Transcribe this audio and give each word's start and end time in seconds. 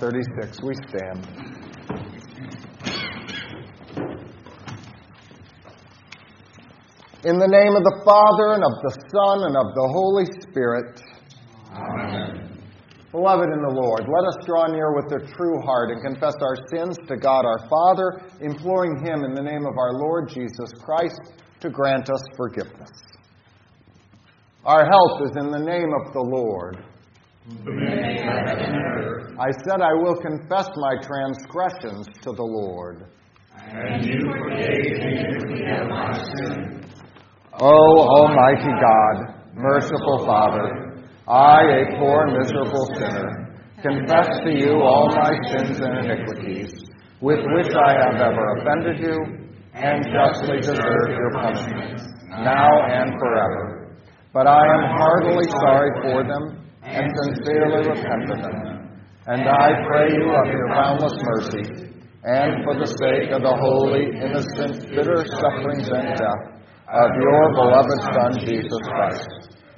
136. 0.00 0.62
We 0.62 0.74
stand. 0.88 1.20
In 7.22 7.38
the 7.38 7.46
name 7.46 7.76
of 7.76 7.84
the 7.84 8.00
Father, 8.02 8.54
and 8.56 8.64
of 8.64 8.80
the 8.80 8.96
Son, 9.12 9.44
and 9.44 9.56
of 9.60 9.74
the 9.76 9.88
Holy 9.92 10.24
Spirit. 10.48 11.02
Amen. 11.76 12.48
Beloved 13.12 13.52
in 13.52 13.60
the 13.60 13.74
Lord, 13.74 14.08
let 14.08 14.24
us 14.24 14.46
draw 14.46 14.68
near 14.68 14.94
with 14.96 15.12
a 15.12 15.26
true 15.36 15.60
heart 15.66 15.90
and 15.90 16.00
confess 16.00 16.34
our 16.40 16.56
sins 16.72 16.96
to 17.08 17.16
God 17.18 17.44
our 17.44 17.68
Father, 17.68 18.22
imploring 18.40 19.04
Him 19.04 19.24
in 19.24 19.34
the 19.34 19.42
name 19.42 19.66
of 19.66 19.76
our 19.76 19.92
Lord 19.92 20.30
Jesus 20.30 20.72
Christ 20.82 21.20
to 21.60 21.68
grant 21.68 22.08
us 22.08 22.22
forgiveness. 22.38 22.90
Our 24.64 24.86
help 24.86 25.20
is 25.28 25.36
in 25.36 25.50
the 25.50 25.58
name 25.58 25.92
of 25.92 26.12
the 26.14 26.20
Lord. 26.20 26.78
I 29.38 29.50
said, 29.64 29.80
I 29.80 29.92
will 29.94 30.16
confess 30.16 30.68
my 30.76 30.94
transgressions 31.02 32.06
to 32.22 32.32
the 32.32 32.42
Lord. 32.42 33.06
And 33.56 34.04
you 34.04 34.20
forgave 34.38 35.44
me 35.48 35.62
my 35.88 36.12
sin. 36.14 36.84
O 37.60 37.68
Almighty 37.68 38.72
God, 38.80 39.34
merciful 39.54 40.24
Father, 40.24 41.04
I, 41.28 41.62
a 41.62 41.98
poor, 41.98 42.26
miserable 42.26 42.86
sinner, 42.94 43.54
confess 43.82 44.28
to 44.44 44.50
you 44.50 44.80
all 44.80 45.08
my 45.14 45.32
sins 45.50 45.78
and 45.78 46.04
iniquities, 46.04 46.72
with 47.20 47.40
which 47.54 47.72
I 47.74 47.92
have 47.92 48.20
ever 48.20 48.56
offended 48.56 49.00
you, 49.00 49.16
and 49.74 50.04
justly 50.04 50.60
deserve 50.60 51.08
your 51.08 51.30
punishment, 51.32 52.00
now 52.30 52.68
and 52.88 53.12
forever. 53.18 53.96
But 54.32 54.46
I 54.46 54.62
am 54.62 54.96
heartily 54.96 55.48
sorry 55.50 55.90
for 56.02 56.24
them, 56.24 56.66
and 56.82 57.06
sincerely 57.24 57.88
repent 57.88 58.30
of 58.30 58.42
them. 58.42 58.79
And 59.26 59.42
I 59.42 59.68
pray 59.86 60.08
you 60.16 60.32
of 60.32 60.46
your 60.48 60.68
boundless 60.68 61.12
mercy, 61.22 61.92
and 62.24 62.64
for 62.64 62.78
the 62.80 62.86
sake 62.86 63.30
of 63.32 63.42
the 63.42 63.52
holy, 63.52 64.16
innocent, 64.16 64.88
bitter 64.88 65.24
sufferings 65.28 65.88
and 65.92 66.16
death 66.16 66.60
of 66.88 67.10
your 67.20 67.54
beloved 67.54 68.00
Son, 68.16 68.40
Jesus 68.40 68.80
Christ, 68.88 69.28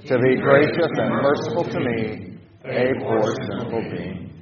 to 0.07 0.19
be 0.19 0.37
gracious 0.41 0.91
and 0.95 1.11
merciful 1.11 1.65
to 1.65 1.81
me, 1.81 2.39
a 2.65 2.95
poor 3.03 3.35
sinful 3.51 3.83
being. 3.91 4.33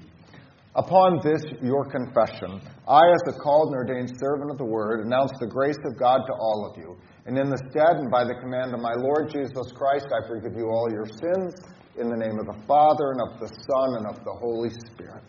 Upon 0.76 1.19
this, 1.25 1.43
your 1.62 1.88
confession, 1.88 2.61
I, 2.87 3.00
as 3.00 3.35
a 3.35 3.38
called 3.41 3.73
and 3.73 3.76
ordained 3.76 4.12
servant 4.20 4.53
of 4.53 4.58
the 4.58 4.64
word, 4.64 5.05
announce 5.05 5.32
the 5.41 5.49
grace 5.49 5.81
of 5.85 5.99
God 5.99 6.20
to 6.26 6.32
all 6.35 6.70
of 6.70 6.79
you. 6.79 6.96
And 7.26 7.37
in 7.38 7.49
the 7.49 7.58
stead 7.70 7.96
and 7.96 8.11
by 8.11 8.25
the 8.25 8.38
command 8.41 8.75
of 8.75 8.81
my 8.81 8.94
Lord 8.96 9.32
Jesus 9.32 9.73
Christ, 9.73 10.06
I 10.12 10.29
forgive 10.29 10.55
you 10.56 10.69
all 10.69 10.88
your 10.93 11.06
sins, 11.06 11.55
in 11.99 12.09
the 12.09 12.17
name 12.17 12.39
of 12.39 12.47
the 12.47 12.67
Father, 12.67 13.13
and 13.13 13.21
of 13.21 13.41
the 13.41 13.49
Son, 13.49 13.97
and 13.99 14.07
of 14.07 14.25
the 14.25 14.33
Holy 14.33 14.71
Spirit. 14.71 15.23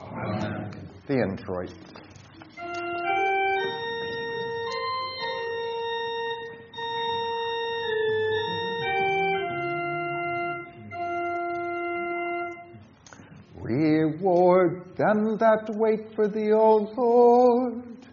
Amen. 0.00 0.70
The 1.06 1.14
introit. 1.14 1.72
Reward 13.60 14.96
them 14.96 15.36
that 15.38 15.68
wait 15.76 16.14
for 16.14 16.28
thee, 16.28 16.52
O 16.52 16.88
Lord, 16.96 18.06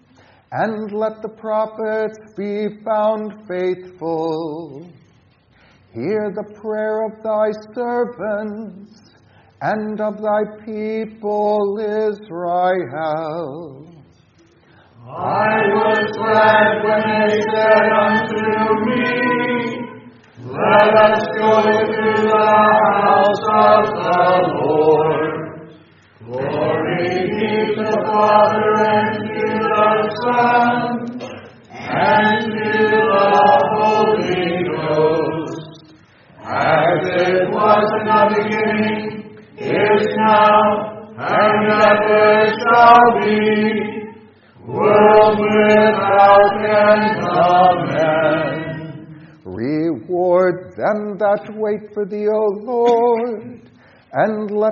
and 0.52 0.92
let 0.92 1.22
the 1.22 1.30
prophets 1.30 2.18
be 2.36 2.82
found 2.84 3.48
faithful. 3.48 4.90
Hear 5.94 6.32
the 6.36 6.44
prayer 6.62 7.04
of 7.06 7.14
thy 7.24 7.52
servants 7.74 9.16
and 9.60 10.00
of 10.00 10.22
thy 10.22 10.44
people 10.64 11.80
Israel. 11.82 13.88
I 15.02 15.58
was 15.74 16.12
glad 16.16 16.84
when 16.86 17.02
they 17.10 17.42
said 17.42 17.90
unto 18.06 18.46
me, 18.86 19.79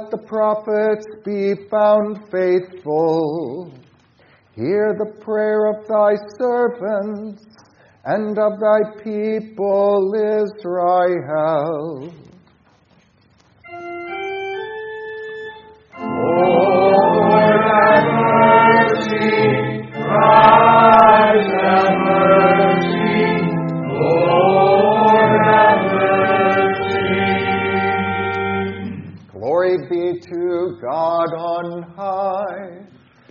let 0.07 0.21
the 0.21 0.27
prophets 0.27 1.05
be 1.25 1.55
found 1.69 2.17
faithful. 2.31 3.73
Hear 4.55 4.95
the 4.97 5.11
prayer 5.21 5.65
of 5.67 5.87
thy 5.87 6.15
servants 6.39 7.43
and 8.05 8.37
of 8.39 8.59
thy 8.59 9.03
people 9.03 10.13
Israel. 10.15 12.13
Lord, 15.99 17.41
have 17.67 18.07
mercy. 18.23 19.27
Christ, 19.91 21.56
God 30.87 31.33
on 31.33 31.83
high. 31.97 32.79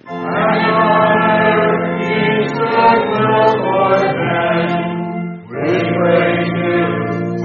And 0.08 0.66
on 0.76 1.16
earth 1.32 1.84
peace, 2.04 2.52
goodwill 2.52 3.48
for 3.64 3.96
men. 4.20 4.68
We 5.48 5.72
praise 5.96 6.52
you, 6.60 6.80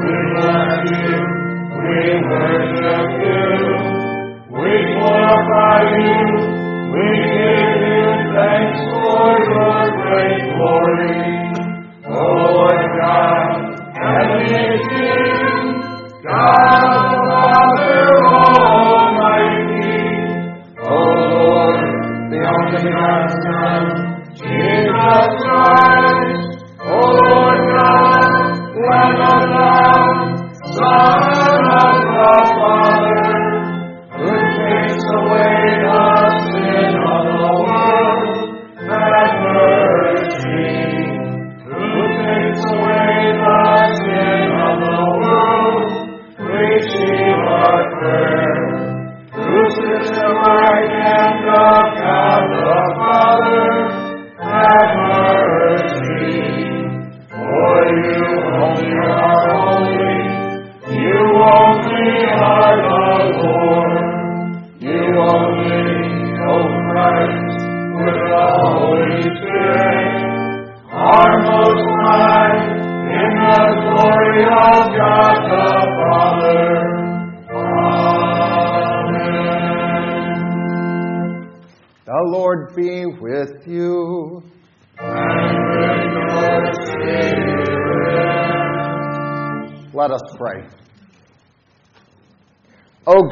we 0.02 0.12
bless 0.36 0.92
you, 1.00 1.20
we 1.80 1.96
worship 2.28 3.11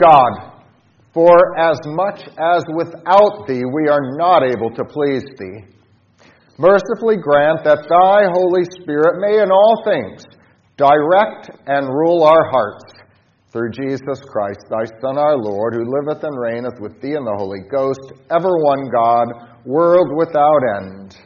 God, 0.01 0.53
For 1.13 1.57
as 1.57 1.79
much 1.85 2.21
as 2.39 2.63
without 2.75 3.47
thee 3.47 3.63
we 3.65 3.87
are 3.89 4.15
not 4.17 4.43
able 4.43 4.69
to 4.71 4.83
please 4.85 5.23
thee, 5.37 5.65
mercifully 6.57 7.17
grant 7.17 7.63
that 7.63 7.87
thy 7.89 8.29
Holy 8.31 8.63
Spirit 8.81 9.19
may 9.19 9.41
in 9.41 9.51
all 9.51 9.83
things 9.83 10.23
direct 10.77 11.51
and 11.67 11.87
rule 11.87 12.23
our 12.23 12.49
hearts 12.51 12.99
through 13.51 13.71
Jesus 13.71 14.21
Christ, 14.31 14.61
thy 14.69 14.85
Son, 15.01 15.17
our 15.17 15.37
Lord, 15.37 15.73
who 15.73 15.83
liveth 15.83 16.23
and 16.23 16.39
reigneth 16.39 16.79
with 16.79 17.01
thee 17.01 17.15
in 17.15 17.25
the 17.25 17.35
Holy 17.35 17.61
Ghost, 17.69 18.13
ever 18.29 18.57
one 18.57 18.89
God, 18.93 19.27
world 19.65 20.09
without 20.15 20.61
end. 20.77 21.17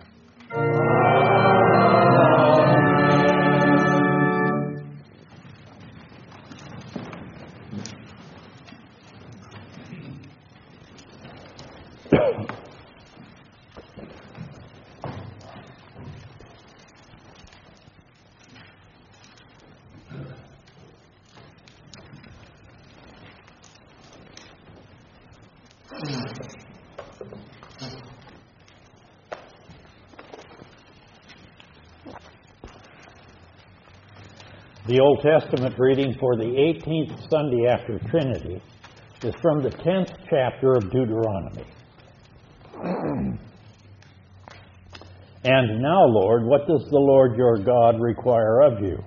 The 34.94 35.02
Old 35.02 35.22
Testament 35.24 35.74
reading 35.80 36.16
for 36.20 36.36
the 36.36 36.44
18th 36.44 37.28
Sunday 37.28 37.66
after 37.66 37.98
Trinity 38.12 38.62
is 39.24 39.34
from 39.42 39.64
the 39.64 39.72
10th 39.72 40.14
chapter 40.30 40.76
of 40.76 40.92
Deuteronomy. 40.92 41.66
and 45.44 45.82
now, 45.82 46.06
Lord, 46.06 46.46
what 46.46 46.68
does 46.68 46.88
the 46.92 47.00
Lord 47.00 47.36
your 47.36 47.58
God 47.58 48.00
require 48.00 48.62
of 48.62 48.84
you? 48.84 49.04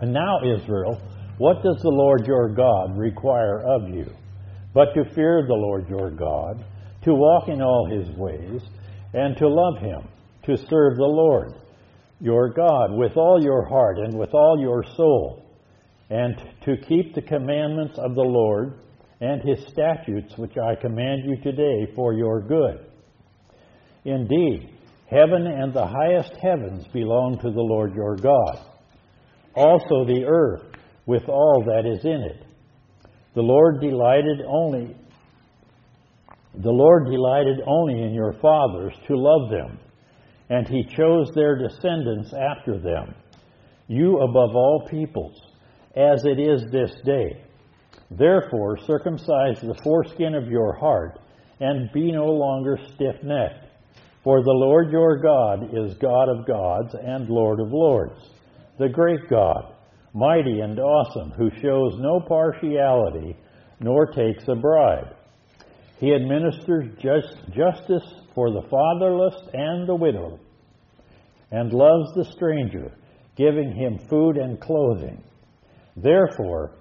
And 0.00 0.12
now, 0.12 0.40
Israel, 0.42 1.00
what 1.38 1.62
does 1.62 1.80
the 1.80 1.90
Lord 1.90 2.26
your 2.26 2.48
God 2.48 2.98
require 2.98 3.60
of 3.60 3.88
you? 3.88 4.10
But 4.74 4.92
to 4.94 5.04
fear 5.14 5.44
the 5.46 5.54
Lord 5.54 5.88
your 5.88 6.10
God, 6.10 6.64
to 7.04 7.14
walk 7.14 7.46
in 7.46 7.62
all 7.62 7.88
his 7.92 8.08
ways, 8.16 8.60
and 9.12 9.36
to 9.36 9.46
love 9.46 9.78
him, 9.80 10.08
to 10.46 10.56
serve 10.56 10.96
the 10.96 11.04
Lord 11.04 11.54
your 12.20 12.52
God 12.52 12.92
with 12.92 13.16
all 13.16 13.42
your 13.42 13.66
heart 13.66 13.98
and 13.98 14.18
with 14.18 14.32
all 14.32 14.58
your 14.60 14.84
soul, 14.96 15.44
and 16.10 16.36
to 16.64 16.76
keep 16.88 17.14
the 17.14 17.22
commandments 17.22 17.98
of 17.98 18.14
the 18.14 18.22
Lord 18.22 18.80
and 19.20 19.42
his 19.42 19.64
statutes 19.68 20.32
which 20.36 20.56
I 20.58 20.74
command 20.74 21.22
you 21.24 21.36
today 21.42 21.92
for 21.94 22.12
your 22.12 22.40
good. 22.42 22.86
Indeed, 24.04 24.70
heaven 25.10 25.46
and 25.46 25.72
the 25.72 25.86
highest 25.86 26.32
heavens 26.42 26.86
belong 26.92 27.38
to 27.38 27.50
the 27.50 27.60
Lord 27.60 27.94
your 27.94 28.16
God, 28.16 28.58
also 29.54 30.04
the 30.04 30.24
earth 30.26 30.62
with 31.06 31.28
all 31.28 31.64
that 31.66 31.86
is 31.86 32.04
in 32.04 32.22
it. 32.22 32.46
The 33.34 33.42
Lord 33.42 33.80
delighted 33.80 34.42
only 34.46 34.96
the 36.56 36.70
Lord 36.70 37.06
delighted 37.10 37.60
only 37.66 38.00
in 38.00 38.14
your 38.14 38.34
fathers 38.34 38.94
to 39.08 39.16
love 39.16 39.50
them 39.50 39.78
and 40.50 40.68
he 40.68 40.84
chose 40.96 41.30
their 41.34 41.56
descendants 41.56 42.32
after 42.32 42.78
them, 42.78 43.14
you 43.88 44.18
above 44.18 44.54
all 44.54 44.86
peoples, 44.90 45.40
as 45.96 46.24
it 46.24 46.38
is 46.38 46.70
this 46.70 46.92
day. 47.04 47.42
Therefore, 48.10 48.78
circumcise 48.86 49.60
the 49.60 49.78
foreskin 49.82 50.34
of 50.34 50.48
your 50.48 50.74
heart, 50.74 51.18
and 51.60 51.90
be 51.92 52.12
no 52.12 52.26
longer 52.26 52.78
stiff 52.94 53.16
necked. 53.22 53.66
For 54.22 54.42
the 54.42 54.52
Lord 54.52 54.90
your 54.90 55.18
God 55.18 55.70
is 55.72 55.94
God 55.98 56.28
of 56.28 56.46
gods 56.46 56.94
and 56.94 57.28
Lord 57.28 57.60
of 57.60 57.72
lords, 57.72 58.18
the 58.78 58.88
great 58.88 59.28
God, 59.28 59.74
mighty 60.12 60.60
and 60.60 60.78
awesome, 60.78 61.30
who 61.30 61.50
shows 61.60 61.94
no 61.98 62.20
partiality 62.20 63.36
nor 63.80 64.06
takes 64.06 64.44
a 64.48 64.54
bribe. 64.54 65.14
He 65.98 66.14
administers 66.14 66.86
just, 67.00 67.36
justice 67.54 68.14
for 68.34 68.50
the 68.50 68.66
fatherless 68.68 69.34
and 69.52 69.88
the 69.88 69.94
widow, 69.94 70.38
and 71.50 71.72
loves 71.72 72.12
the 72.14 72.24
stranger, 72.32 72.92
giving 73.36 73.72
him 73.72 73.98
food 74.08 74.36
and 74.36 74.60
clothing. 74.60 75.22
Therefore, 75.96 76.72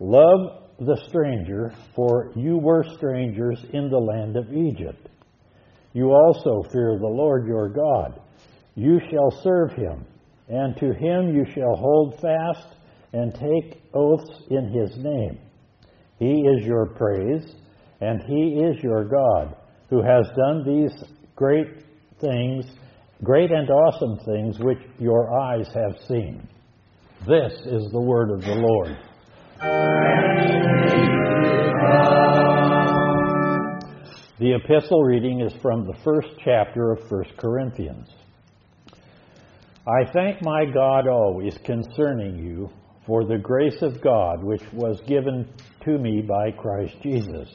love 0.00 0.62
the 0.80 0.96
stranger, 1.08 1.74
for 1.94 2.32
you 2.34 2.56
were 2.56 2.84
strangers 2.96 3.58
in 3.72 3.90
the 3.90 3.98
land 3.98 4.36
of 4.36 4.52
Egypt. 4.52 5.08
You 5.92 6.12
also 6.12 6.62
fear 6.70 6.96
the 6.98 7.06
Lord 7.06 7.46
your 7.46 7.68
God. 7.68 8.20
You 8.74 9.00
shall 9.10 9.30
serve 9.42 9.72
him, 9.72 10.06
and 10.48 10.76
to 10.76 10.94
him 10.94 11.34
you 11.34 11.44
shall 11.52 11.76
hold 11.76 12.20
fast 12.20 12.76
and 13.12 13.34
take 13.34 13.82
oaths 13.92 14.42
in 14.50 14.72
his 14.72 14.96
name. 14.96 15.38
He 16.18 16.42
is 16.42 16.64
your 16.64 16.86
praise, 16.86 17.54
and 18.00 18.22
he 18.22 18.60
is 18.64 18.82
your 18.82 19.04
God 19.04 19.56
who 19.90 20.02
has 20.02 20.26
done 20.36 20.64
these 20.64 20.92
great 21.34 21.84
things, 22.20 22.66
great 23.22 23.50
and 23.50 23.70
awesome 23.70 24.18
things 24.24 24.58
which 24.60 24.78
your 24.98 25.32
eyes 25.40 25.66
have 25.74 25.96
seen. 26.06 26.46
This 27.26 27.52
is 27.64 27.90
the 27.90 28.00
word 28.00 28.30
of 28.30 28.42
the 28.42 28.54
Lord. 28.54 28.96
The 34.38 34.54
epistle 34.54 35.02
reading 35.02 35.40
is 35.40 35.52
from 35.60 35.86
the 35.86 35.96
first 36.04 36.28
chapter 36.44 36.92
of 36.92 37.10
1 37.10 37.24
Corinthians. 37.38 38.08
I 39.86 40.04
thank 40.12 40.42
my 40.42 40.64
God 40.66 41.08
always 41.08 41.58
concerning 41.64 42.38
you 42.38 42.70
for 43.06 43.24
the 43.24 43.38
grace 43.38 43.80
of 43.80 44.00
God 44.02 44.44
which 44.44 44.62
was 44.72 45.00
given 45.08 45.48
to 45.84 45.98
me 45.98 46.20
by 46.20 46.50
Christ 46.52 46.94
Jesus 47.02 47.48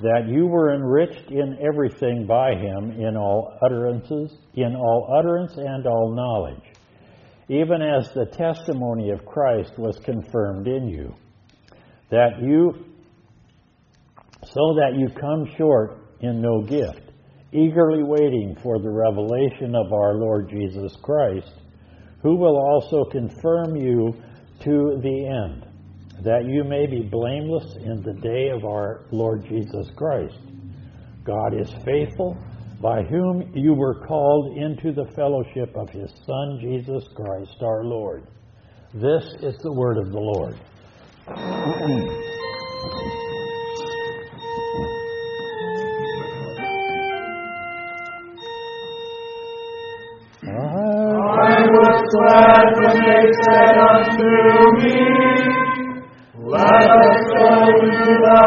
that 0.00 0.28
you 0.28 0.46
were 0.46 0.74
enriched 0.74 1.30
in 1.30 1.58
everything 1.60 2.26
by 2.26 2.54
him 2.54 2.92
in 2.92 3.16
all 3.16 3.56
utterances, 3.64 4.36
in 4.54 4.74
all 4.74 5.14
utterance 5.18 5.52
and 5.56 5.86
all 5.86 6.14
knowledge, 6.14 6.62
even 7.48 7.82
as 7.82 8.12
the 8.14 8.26
testimony 8.26 9.10
of 9.10 9.24
Christ 9.24 9.72
was 9.78 9.98
confirmed 10.04 10.66
in 10.66 10.88
you, 10.88 11.14
that 12.10 12.40
you 12.40 12.86
so 14.44 14.74
that 14.74 14.96
you 14.96 15.08
come 15.20 15.46
short 15.56 15.98
in 16.20 16.42
no 16.42 16.62
gift, 16.62 17.12
eagerly 17.52 18.02
waiting 18.02 18.56
for 18.62 18.80
the 18.80 18.90
revelation 18.90 19.74
of 19.74 19.92
our 19.92 20.14
Lord 20.14 20.50
Jesus 20.50 20.96
Christ, 21.02 21.52
who 22.22 22.36
will 22.36 22.56
also 22.56 23.04
confirm 23.10 23.76
you 23.76 24.14
to 24.64 25.00
the 25.02 25.26
end 25.26 25.71
that 26.20 26.44
you 26.46 26.64
may 26.64 26.86
be 26.86 27.02
blameless 27.02 27.76
in 27.82 28.02
the 28.02 28.14
day 28.20 28.50
of 28.50 28.64
our 28.64 29.06
Lord 29.10 29.44
Jesus 29.48 29.90
Christ. 29.96 30.38
God 31.24 31.58
is 31.58 31.72
faithful, 31.84 32.36
by 32.80 33.02
whom 33.02 33.52
you 33.54 33.74
were 33.74 34.04
called 34.06 34.56
into 34.56 34.92
the 34.92 35.10
fellowship 35.14 35.74
of 35.76 35.88
his 35.90 36.10
Son, 36.26 36.58
Jesus 36.60 37.04
Christ 37.14 37.56
our 37.62 37.84
Lord. 37.84 38.26
This 38.94 39.24
is 39.40 39.56
the 39.62 39.72
word 39.72 39.98
of 39.98 40.10
the 40.10 40.18
Lord. 40.18 40.58
I 51.42 51.66
was 51.68 52.02
glad 52.12 52.66
when 52.76 52.96
they 53.02 53.26
said 53.44 53.74
unto 53.78 54.28
me, 54.82 55.61
let 56.52 56.84
us 56.84 57.20
go 57.32 57.48
to 57.80 57.96
the 58.24 58.42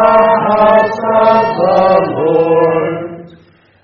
house 0.48 1.00
of 1.18 1.44
the 1.58 1.82
Lord. 2.14 2.94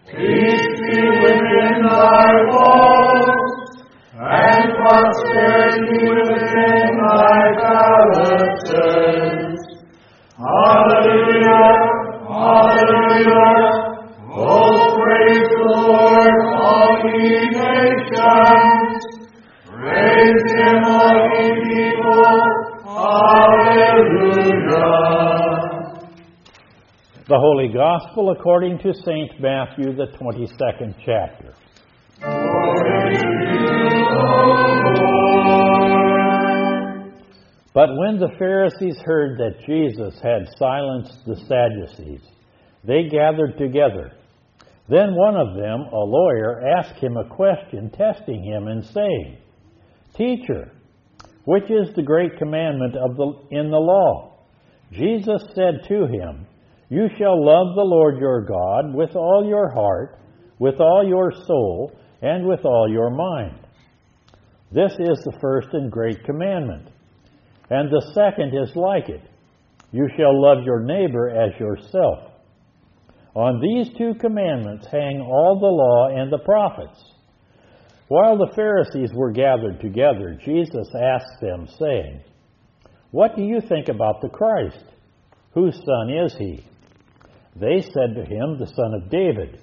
Peace 0.06 0.68
be 0.80 1.02
within 1.24 1.76
thy 1.82 2.30
walls, 2.52 3.82
and 4.14 4.64
prosperity 4.78 6.06
within 6.06 6.90
thy 7.02 7.40
palaces. 7.64 9.58
Hallelujah, 10.38 11.72
hallelujah. 12.30 13.58
Oh, 14.34 14.78
praise 15.02 15.50
the 15.50 15.66
Lord, 15.66 16.36
all 16.62 16.94
ye 17.10 17.50
nations. 17.58 19.02
Praise 19.66 20.46
him, 20.52 20.78
all 20.86 21.18
ye 21.34 21.46
people. 21.66 22.62
The 27.28 27.38
Holy 27.38 27.68
Gospel 27.74 28.32
according 28.32 28.78
to 28.80 28.94
St. 28.94 29.42
Matthew, 29.42 29.94
the 29.94 30.08
22nd 30.18 30.96
chapter. 31.06 31.54
But 37.74 37.90
when 37.98 38.18
the 38.20 38.32
Pharisees 38.40 38.98
heard 39.04 39.38
that 39.40 39.60
Jesus 39.66 40.18
had 40.24 40.48
silenced 40.58 41.26
the 41.26 41.36
Sadducees, 41.36 42.22
they 42.86 43.10
gathered 43.10 43.58
together. 43.58 44.14
Then 44.88 45.16
one 45.16 45.36
of 45.36 45.56
them, 45.56 45.82
a 45.92 45.98
lawyer, 45.98 46.62
asked 46.78 47.04
him 47.04 47.18
a 47.18 47.28
question, 47.28 47.90
testing 47.90 48.42
him 48.42 48.68
and 48.68 48.86
saying, 48.86 49.38
Teacher, 50.16 50.72
which 51.46 51.70
is 51.70 51.94
the 51.96 52.04
great 52.04 52.38
commandment 52.38 52.96
of 52.96 53.16
the, 53.16 53.34
in 53.52 53.70
the 53.70 53.78
law? 53.78 54.34
Jesus 54.92 55.42
said 55.56 55.88
to 55.88 56.06
him, 56.06 56.46
You 56.90 57.08
shall 57.18 57.44
love 57.44 57.76
the 57.76 57.84
Lord 57.84 58.20
your 58.20 58.46
God 58.46 58.94
with 58.94 59.16
all 59.16 59.46
your 59.48 59.70
heart, 59.72 60.20
with 60.60 60.80
all 60.80 61.06
your 61.08 61.32
soul, 61.48 61.92
and 62.22 62.46
with 62.48 62.66
all 62.66 62.88
your 62.90 63.10
mind. 63.10 63.60
This 64.72 64.92
is 64.94 65.20
the 65.24 65.38
first 65.42 65.70
and 65.74 65.92
great 65.92 66.24
commandment. 66.24 66.90
And 67.70 67.90
the 67.90 68.12
second 68.14 68.54
is 68.58 68.76
like 68.76 69.10
it 69.10 69.22
You 69.92 70.08
shall 70.18 70.40
love 70.42 70.64
your 70.64 70.82
neighbor 70.82 71.30
as 71.30 71.60
yourself. 71.60 72.32
On 73.34 73.62
these 73.62 73.98
two 73.98 74.14
commandments 74.20 74.88
hang 74.92 75.22
all 75.22 75.58
the 75.60 75.66
law 75.66 76.22
and 76.22 76.32
the 76.32 76.44
prophets. 76.44 77.11
While 78.12 78.36
the 78.36 78.52
Pharisees 78.54 79.14
were 79.14 79.32
gathered 79.32 79.80
together, 79.80 80.38
Jesus 80.44 80.86
asked 80.94 81.40
them, 81.40 81.66
saying, 81.80 82.20
What 83.12 83.38
do 83.38 83.42
you 83.42 83.62
think 83.62 83.88
about 83.88 84.20
the 84.20 84.28
Christ? 84.28 84.84
Whose 85.54 85.78
son 85.78 86.10
is 86.26 86.36
he? 86.38 86.66
They 87.56 87.80
said 87.80 88.16
to 88.16 88.26
him, 88.26 88.60
The 88.60 88.68
son 88.76 88.94
of 88.96 89.10
David. 89.10 89.62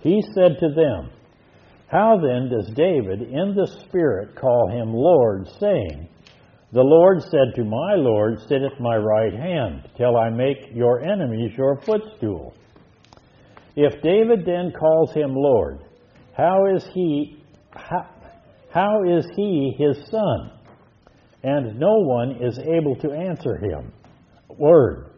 He 0.00 0.24
said 0.34 0.58
to 0.58 0.70
them, 0.74 1.12
How 1.86 2.18
then 2.20 2.50
does 2.50 2.68
David 2.74 3.22
in 3.22 3.54
the 3.54 3.68
Spirit 3.84 4.34
call 4.34 4.68
him 4.68 4.92
Lord, 4.92 5.46
saying, 5.60 6.08
The 6.72 6.82
Lord 6.82 7.22
said 7.22 7.54
to 7.54 7.62
my 7.62 7.94
Lord, 7.94 8.40
Sit 8.48 8.62
at 8.62 8.80
my 8.80 8.96
right 8.96 9.34
hand, 9.34 9.88
till 9.96 10.16
I 10.16 10.30
make 10.30 10.74
your 10.74 11.00
enemies 11.00 11.52
your 11.56 11.80
footstool. 11.82 12.54
If 13.76 14.02
David 14.02 14.44
then 14.44 14.72
calls 14.76 15.12
him 15.12 15.36
Lord, 15.36 15.78
how 16.36 16.66
is 16.74 16.84
he 16.92 17.38
how, 17.74 18.08
how 18.70 19.02
is 19.04 19.26
he 19.36 19.74
his 19.78 19.96
son? 20.10 20.50
And 21.42 21.78
no 21.78 21.94
one 21.94 22.38
is 22.40 22.58
able 22.58 22.96
to 22.96 23.12
answer 23.12 23.56
him. 23.56 23.92
Word. 24.48 25.10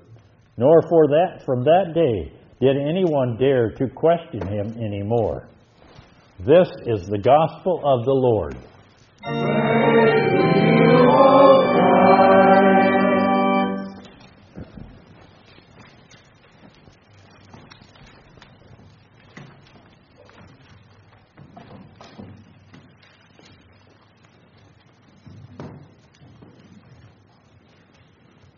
Nor 0.57 0.83
for 0.89 1.09
that 1.09 1.43
from 1.45 1.65
that 1.65 1.93
day 1.95 2.33
did 2.61 2.77
anyone 2.77 3.37
dare 3.37 3.71
to 3.73 3.89
question 3.89 4.47
him 4.47 4.77
any 4.79 5.03
more. 5.03 5.49
This 6.41 6.69
is 6.87 7.07
the 7.07 7.19
gospel 7.19 7.81
of 7.85 8.05
the 8.05 8.13
Lord. 8.13 8.57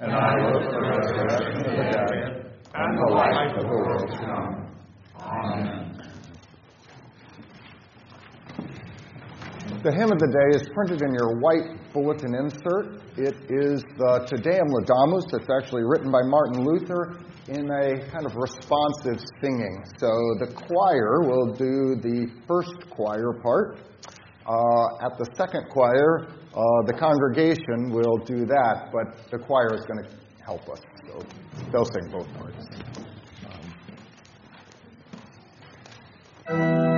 and 0.00 0.12
I 0.12 0.52
look 0.52 0.62
for 0.64 0.72
the 0.72 0.80
resurrection 0.80 1.56
of 1.56 1.64
the 1.64 1.84
dead 1.90 2.52
and 2.74 2.98
the 2.98 3.14
life 3.14 3.56
of 3.56 3.62
the 3.62 3.68
world 3.68 4.10
to 4.10 4.18
come. 4.18 4.66
Amen. 5.18 5.86
The 9.82 9.92
hymn 9.92 10.12
of 10.12 10.18
the 10.18 10.28
day 10.28 10.60
is 10.60 10.68
printed 10.74 11.00
in 11.02 11.14
your 11.14 11.38
white 11.40 11.92
bulletin 11.92 12.34
insert. 12.34 13.00
It 13.16 13.36
is 13.48 13.82
the 13.96 14.26
Te 14.28 14.36
Deum 14.42 14.68
Laudamus. 14.68 15.24
It's 15.32 15.48
actually 15.62 15.82
written 15.84 16.10
by 16.10 16.20
Martin 16.24 16.64
Luther 16.64 17.20
in 17.48 17.70
a 17.70 18.10
kind 18.10 18.26
of 18.26 18.36
responsive 18.36 19.24
singing. 19.40 19.84
So 19.98 20.10
the 20.40 20.52
choir 20.52 21.22
will 21.22 21.54
do 21.54 21.96
the 22.02 22.26
first 22.46 22.90
choir 22.90 23.32
part. 23.42 23.78
Uh, 24.46 25.06
at 25.06 25.16
the 25.18 25.26
second 25.36 25.68
choir, 25.70 26.28
uh, 26.56 26.82
the 26.86 26.94
congregation 26.94 27.90
will 27.90 28.16
do 28.24 28.46
that, 28.46 28.90
but 28.90 29.30
the 29.30 29.38
choir 29.38 29.74
is 29.74 29.82
going 29.82 30.02
to 30.02 30.10
help 30.44 30.62
us. 30.70 30.80
So 31.06 31.20
they'll 31.70 31.84
sing 31.84 32.08
both 32.10 32.32
parts. 32.34 32.66
Um, 36.48 36.95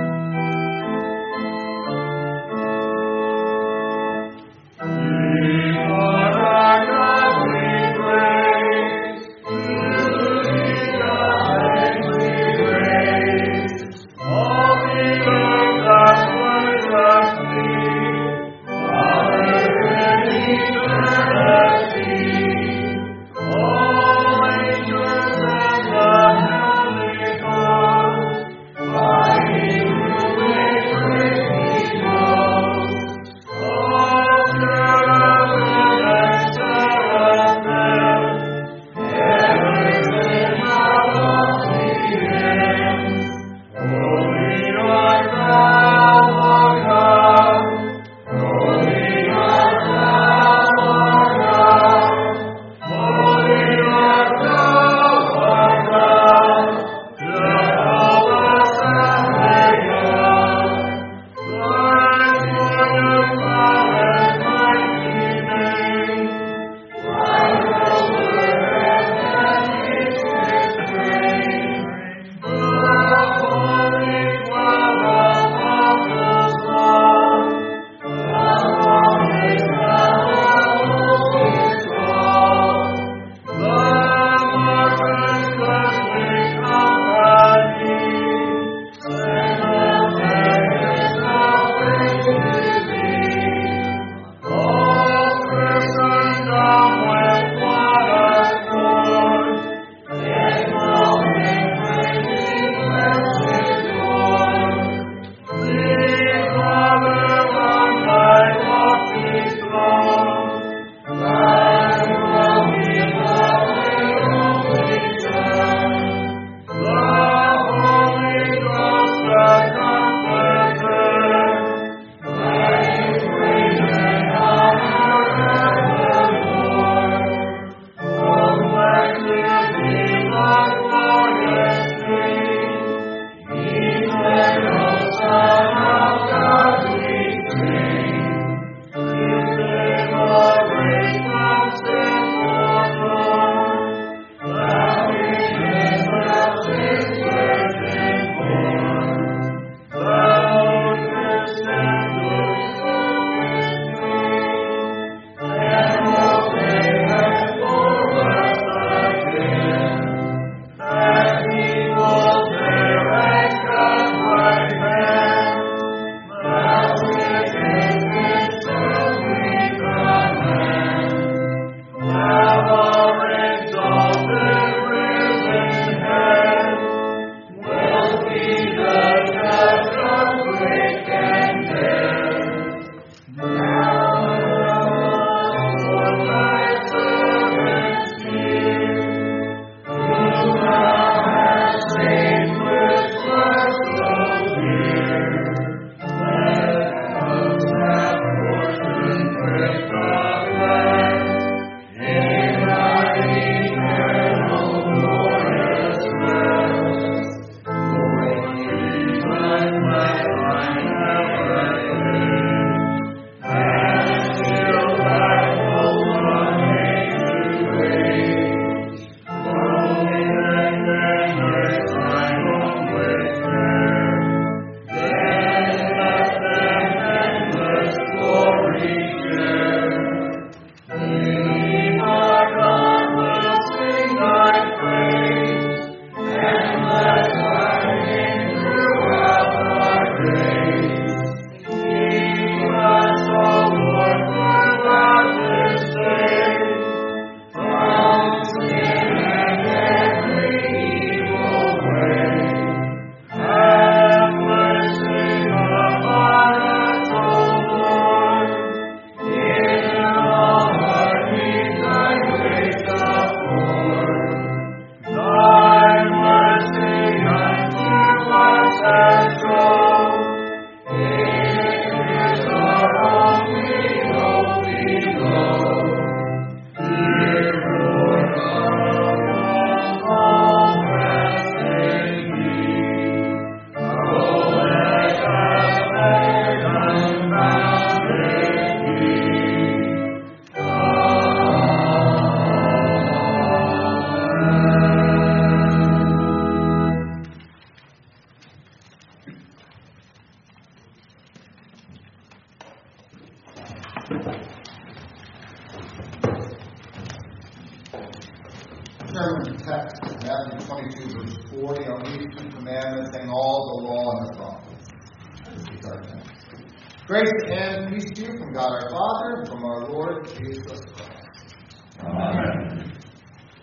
Grace 317.09 317.23
and 317.47 317.91
peace 317.91 318.11
to 318.11 318.21
you 318.21 318.37
from 318.37 318.53
God 318.53 318.69
our 318.69 318.89
Father 318.91 319.39
and 319.39 319.47
from 319.47 319.65
our 319.65 319.89
Lord 319.89 320.27
Jesus 320.27 320.79
Christ. 320.95 321.55
Amen. 322.01 323.01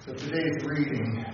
So 0.04 0.14
today's 0.14 0.64
reading, 0.64 1.24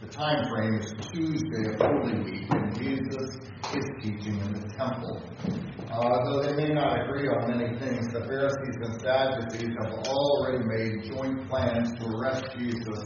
the 0.00 0.08
time 0.08 0.48
frame 0.48 0.76
is 0.76 0.94
Tuesday 1.12 1.68
of 1.68 1.78
Holy 1.82 2.18
Week, 2.22 2.46
and 2.48 2.74
Jesus 2.78 3.36
is 3.74 3.84
teaching 4.00 4.40
in 4.40 4.54
the 4.54 4.72
temple. 4.78 5.22
Uh, 5.92 6.24
though 6.24 6.42
they 6.44 6.54
may 6.54 6.72
not 6.72 6.98
agree 7.02 7.28
on 7.28 7.50
many 7.50 7.78
things, 7.78 8.10
the 8.10 8.24
Pharisees 8.24 8.76
and 8.80 8.98
Sadducees 9.02 9.76
have 9.82 9.92
already 10.08 10.64
made 10.64 11.12
joint 11.12 11.46
plans 11.50 11.92
to 12.00 12.06
arrest 12.06 12.56
Jesus 12.58 13.04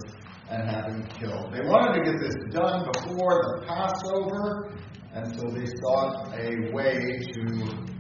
and 0.49 0.71
have 0.71 0.93
him 0.93 1.05
killed. 1.09 1.53
They 1.53 1.67
wanted 1.67 2.05
to 2.05 2.05
get 2.09 2.21
this 2.21 2.37
done 2.53 2.87
before 2.93 3.59
the 3.59 3.67
Passover, 3.67 4.79
and 5.13 5.27
so 5.35 5.51
they 5.51 5.67
sought 5.83 6.33
a 6.39 6.73
way 6.73 7.19
to 7.33 7.94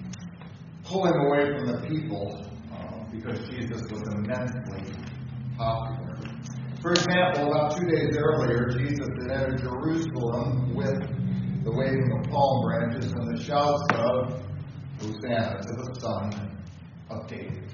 pull 0.84 1.06
him 1.06 1.18
away 1.26 1.56
from 1.56 1.66
the 1.66 1.88
people 1.88 2.46
uh, 2.72 3.04
because 3.10 3.38
Jesus 3.48 3.82
was 3.90 4.02
immensely 4.14 4.92
popular. 5.56 6.18
For 6.82 6.92
example, 6.92 7.50
about 7.50 7.76
two 7.76 7.86
days 7.86 8.16
earlier, 8.16 8.68
Jesus 8.68 9.08
had 9.22 9.30
entered 9.30 9.60
Jerusalem 9.60 10.74
with 10.74 11.00
the 11.64 11.72
waving 11.72 12.12
of 12.12 12.30
palm 12.30 12.62
branches 12.62 13.10
and 13.10 13.36
the 13.36 13.42
shouts 13.42 13.82
of 13.94 14.42
Hosanna 15.00 15.62
to 15.62 15.72
the 15.72 16.00
Son 16.00 16.60
of 17.10 17.26
David. 17.26 17.64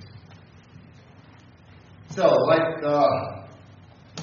So, 2.10 2.28
like 2.28 2.80
the 2.80 3.40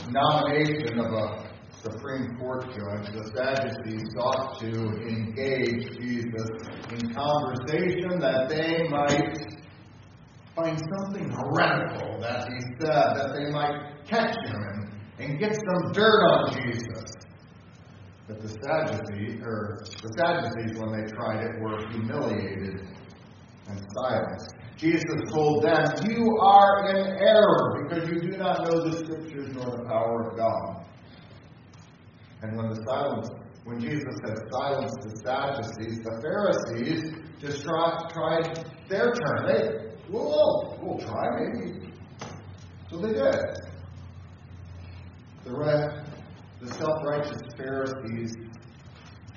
nomination 0.10 1.00
of 1.00 1.12
a 1.12 1.47
Supreme 1.84 2.38
Court 2.38 2.64
judge, 2.66 3.14
the 3.14 3.32
Sadducees 3.36 4.04
sought 4.16 4.60
to 4.60 4.72
engage 5.08 5.98
Jesus 6.00 6.50
in 6.92 7.14
conversation 7.14 8.20
that 8.20 8.50
they 8.50 8.88
might 8.90 9.38
find 10.56 10.82
something 10.98 11.30
heretical 11.30 12.20
that 12.20 12.50
he 12.52 12.60
said, 12.80 12.90
that 12.90 13.36
they 13.36 13.52
might 13.52 14.06
catch 14.08 14.36
him 14.46 14.56
and, 14.56 14.92
and 15.20 15.40
get 15.40 15.54
some 15.54 15.92
dirt 15.94 16.24
on 16.32 16.54
Jesus. 16.54 17.12
But 18.28 18.42
the 18.42 18.50
Sadducees, 18.50 19.42
or 19.44 19.84
the 20.02 20.14
Sadducees, 20.18 20.80
when 20.80 20.92
they 20.92 21.10
tried 21.12 21.44
it, 21.46 21.62
were 21.62 21.88
humiliated 21.92 22.88
and 23.68 23.80
silenced. 23.94 24.56
Jesus 24.78 25.32
told 25.34 25.64
them, 25.64 25.86
You 26.10 26.38
are 26.42 26.90
in 26.90 27.18
error 27.20 27.84
because 27.84 28.10
you 28.10 28.20
do 28.20 28.38
not 28.38 28.68
know 28.68 28.90
the 28.90 28.98
Scriptures 28.98 29.50
nor 29.54 29.78
the 29.78 29.84
power 29.88 30.30
of 30.30 30.38
God. 30.38 30.86
And 32.42 32.56
when 32.56 32.70
the 32.70 32.84
silence, 32.88 33.30
when 33.64 33.80
Jesus 33.80 34.16
had 34.24 34.38
silenced 34.52 35.02
the 35.02 35.18
Sadducees, 35.24 36.00
the 36.04 36.20
Pharisees 36.22 37.14
just 37.40 37.64
tried, 37.64 38.10
tried 38.12 38.66
their 38.90 39.12
turn. 39.12 39.48
They, 39.48 39.96
we'll, 40.10 40.78
we'll 40.82 41.00
try 41.00 41.28
maybe. 41.40 41.94
So 42.90 42.98
they 42.98 43.14
did. 43.14 43.36
The, 45.44 46.04
the 46.62 46.74
self-righteous 46.74 47.42
Pharisees 47.58 48.36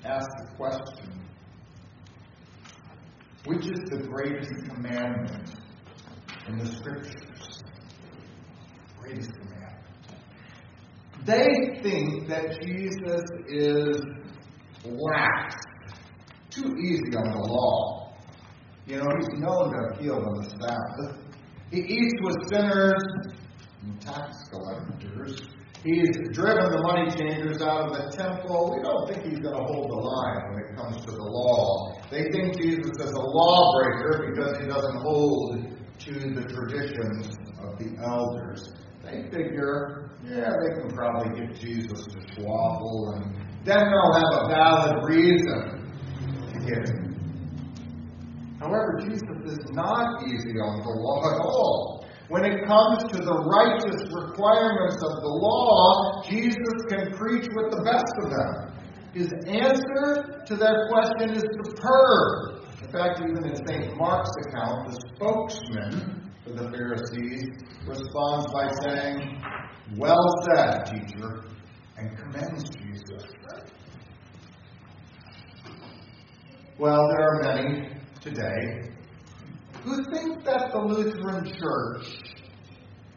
asked 0.05 0.29
the 0.39 0.57
question, 0.57 1.13
which 3.45 3.67
is 3.67 3.81
the 3.91 4.07
greatest 4.09 4.51
commandment 4.69 5.55
in 6.49 6.59
the 6.59 6.67
Scriptures? 6.67 7.63
Greatest 9.01 9.31
commandment. 9.31 9.50
They 11.31 11.81
think 11.81 12.27
that 12.27 12.61
Jesus 12.61 13.23
is 13.47 14.03
lax, 14.85 15.55
too 16.51 16.75
easy 16.77 17.15
on 17.17 17.31
the 17.31 17.39
law. 17.39 18.17
You 18.87 18.97
know, 18.97 19.07
he's 19.21 19.39
known 19.39 19.71
to 19.71 20.03
heal 20.03 20.17
on 20.17 20.43
the 20.43 20.51
Sabbath. 20.51 21.23
He 21.71 21.83
eats 21.83 22.15
with 22.21 22.49
sinners 22.53 23.05
and 23.83 24.01
tax 24.01 24.49
collectors. 24.51 25.41
He's 25.85 26.11
driven 26.33 26.73
the 26.73 26.83
money 26.83 27.11
changers 27.13 27.63
out 27.63 27.87
of 27.87 27.93
the 27.93 28.17
temple. 28.17 28.75
We 28.77 28.83
don't 28.83 29.09
think 29.09 29.23
he's 29.23 29.39
going 29.39 29.57
to 29.57 29.65
hold 29.73 29.89
the 29.89 30.03
line 30.03 30.53
when 30.53 30.65
it 30.65 30.77
comes 30.77 30.97
to 31.07 31.13
the 31.13 31.23
law. 31.23 31.95
They 32.11 32.25
think 32.33 32.61
Jesus 32.61 32.91
is 32.99 33.13
a 33.13 33.21
lawbreaker 33.21 34.33
because 34.35 34.59
he 34.59 34.67
doesn't 34.67 35.01
hold 35.01 35.63
to 36.01 36.13
the 36.13 36.43
traditions 36.53 37.29
of 37.63 37.79
the 37.79 37.97
elders. 38.03 38.73
They 39.05 39.31
figure, 39.31 40.00
yeah, 40.31 40.55
they 40.63 40.81
can 40.81 40.91
probably 40.95 41.41
get 41.41 41.59
Jesus 41.59 42.07
to 42.07 42.21
twaddle, 42.35 43.15
and 43.17 43.35
then 43.65 43.83
they'll 43.91 44.15
have 44.15 44.33
a 44.39 44.49
valid 44.49 45.05
reason 45.05 45.91
to 46.53 46.59
get 46.61 46.89
him. 46.89 47.11
However, 48.61 49.01
Jesus 49.03 49.59
is 49.59 49.59
not 49.73 50.23
easy 50.29 50.55
on 50.61 50.83
the 50.83 50.91
law 50.91 51.35
at 51.35 51.41
all. 51.41 52.07
When 52.29 52.45
it 52.45 52.65
comes 52.65 53.03
to 53.11 53.19
the 53.19 53.43
righteous 53.43 54.07
requirements 54.15 55.03
of 55.03 55.21
the 55.21 55.35
law, 55.43 56.23
Jesus 56.23 56.79
can 56.89 57.11
preach 57.19 57.49
with 57.57 57.73
the 57.73 57.83
best 57.83 58.15
of 58.23 58.31
them. 58.31 58.71
His 59.13 59.33
answer 59.49 60.45
to 60.47 60.57
that 60.57 60.87
question 60.89 61.35
is 61.35 61.43
superb. 61.43 62.63
In 62.85 62.93
fact, 62.93 63.21
even 63.21 63.45
in 63.49 63.57
St. 63.67 63.97
Mark's 63.97 64.31
account, 64.47 64.93
the 64.93 65.01
spokesman 65.17 66.31
for 66.45 66.51
the 66.51 66.71
Pharisees 66.71 67.51
responds 67.85 68.47
by 68.53 68.71
saying, 68.85 69.43
Well 69.97 70.25
said, 70.45 70.87
teacher, 70.87 71.45
and 71.97 72.17
commends 72.17 72.71
Jesus. 72.71 73.25
Well, 76.79 77.09
there 77.09 77.27
are 77.27 77.43
many 77.43 77.91
today 78.21 78.89
who 79.83 79.97
think 80.13 80.45
that 80.45 80.71
the 80.73 80.79
Lutheran 80.79 81.45
Church 81.45 82.21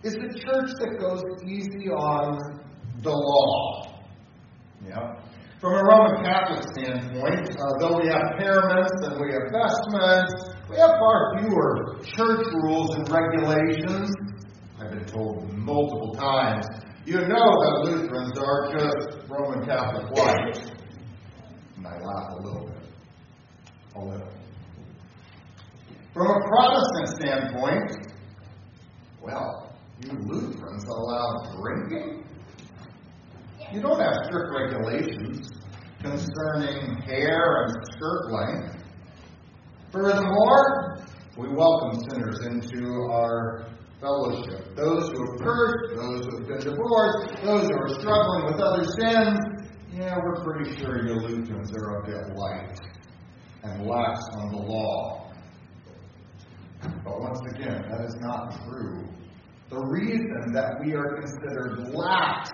is 0.04 0.16
a 0.16 0.34
church 0.34 0.72
that 0.80 0.98
goes 1.00 1.24
easy 1.48 1.90
on 1.90 2.60
the 3.04 3.12
law. 3.12 4.04
Yeah. 4.86 5.16
From 5.62 5.74
a 5.76 5.84
Roman 5.84 6.24
Catholic 6.26 6.64
standpoint, 6.74 7.52
uh, 7.52 7.80
though 7.80 8.02
we 8.02 8.10
have 8.10 8.36
paraments 8.38 8.92
and 9.04 9.22
we 9.22 9.32
have 9.32 9.48
vestments, 9.54 10.34
we 10.70 10.78
have 10.78 10.92
far 11.00 11.40
fewer 11.40 12.00
church 12.04 12.46
rules 12.64 12.96
and 12.96 13.10
regulations. 13.10 14.10
Been 14.94 15.06
told 15.06 15.52
multiple 15.54 16.14
times, 16.14 16.68
you 17.04 17.16
know 17.16 17.26
that 17.26 17.82
Lutherans 17.84 18.38
are 18.38 18.72
just 18.78 19.28
Roman 19.28 19.66
Catholic 19.66 20.12
whites. 20.12 20.60
And 21.78 21.88
I 21.88 21.98
laugh 22.00 22.34
a 22.34 22.42
little 22.44 22.68
bit. 22.68 22.78
A 23.96 24.00
little. 24.00 24.28
From 26.14 26.28
a 26.28 26.40
Protestant 26.48 27.10
standpoint, 27.20 28.14
well, 29.20 29.76
you 30.04 30.12
Lutherans 30.12 30.84
allow 30.84 31.56
drinking? 31.60 32.24
You 33.72 33.82
don't 33.82 34.00
have 34.00 34.26
strict 34.26 34.54
regulations 34.56 35.50
concerning 36.04 36.98
hair 37.02 37.66
and 37.66 37.88
skirt 37.96 38.32
length. 38.32 38.84
Furthermore, 39.92 41.00
we 41.36 41.48
welcome 41.48 42.00
sinners 42.08 42.46
into 42.46 43.08
our 43.12 43.66
fellowship. 44.04 44.76
Those 44.76 45.10
who 45.10 45.32
have 45.32 45.40
cursed, 45.40 45.96
those 45.96 46.26
who 46.26 46.38
have 46.38 46.48
been 46.48 46.60
divorced, 46.60 47.42
those 47.42 47.68
who 47.70 47.76
are 47.76 47.90
struggling 48.00 48.46
with 48.46 48.60
other 48.60 48.84
sins. 48.84 49.40
Yeah, 49.94 50.18
we're 50.22 50.44
pretty 50.44 50.76
sure 50.78 51.06
your 51.06 51.22
Lutherans 51.22 51.72
are 51.78 52.02
a 52.02 52.06
bit 52.06 52.36
light 52.36 52.80
and 53.64 53.88
lax 53.88 54.20
on 54.34 54.52
the 54.52 54.58
law. 54.58 55.32
But 56.82 57.22
once 57.22 57.40
again, 57.56 57.86
that 57.90 58.02
is 58.02 58.16
not 58.20 58.60
true. 58.68 59.08
The 59.70 59.80
reason 59.80 60.52
that 60.54 60.82
we 60.84 60.94
are 60.94 61.22
considered 61.22 61.94
lax 61.94 62.52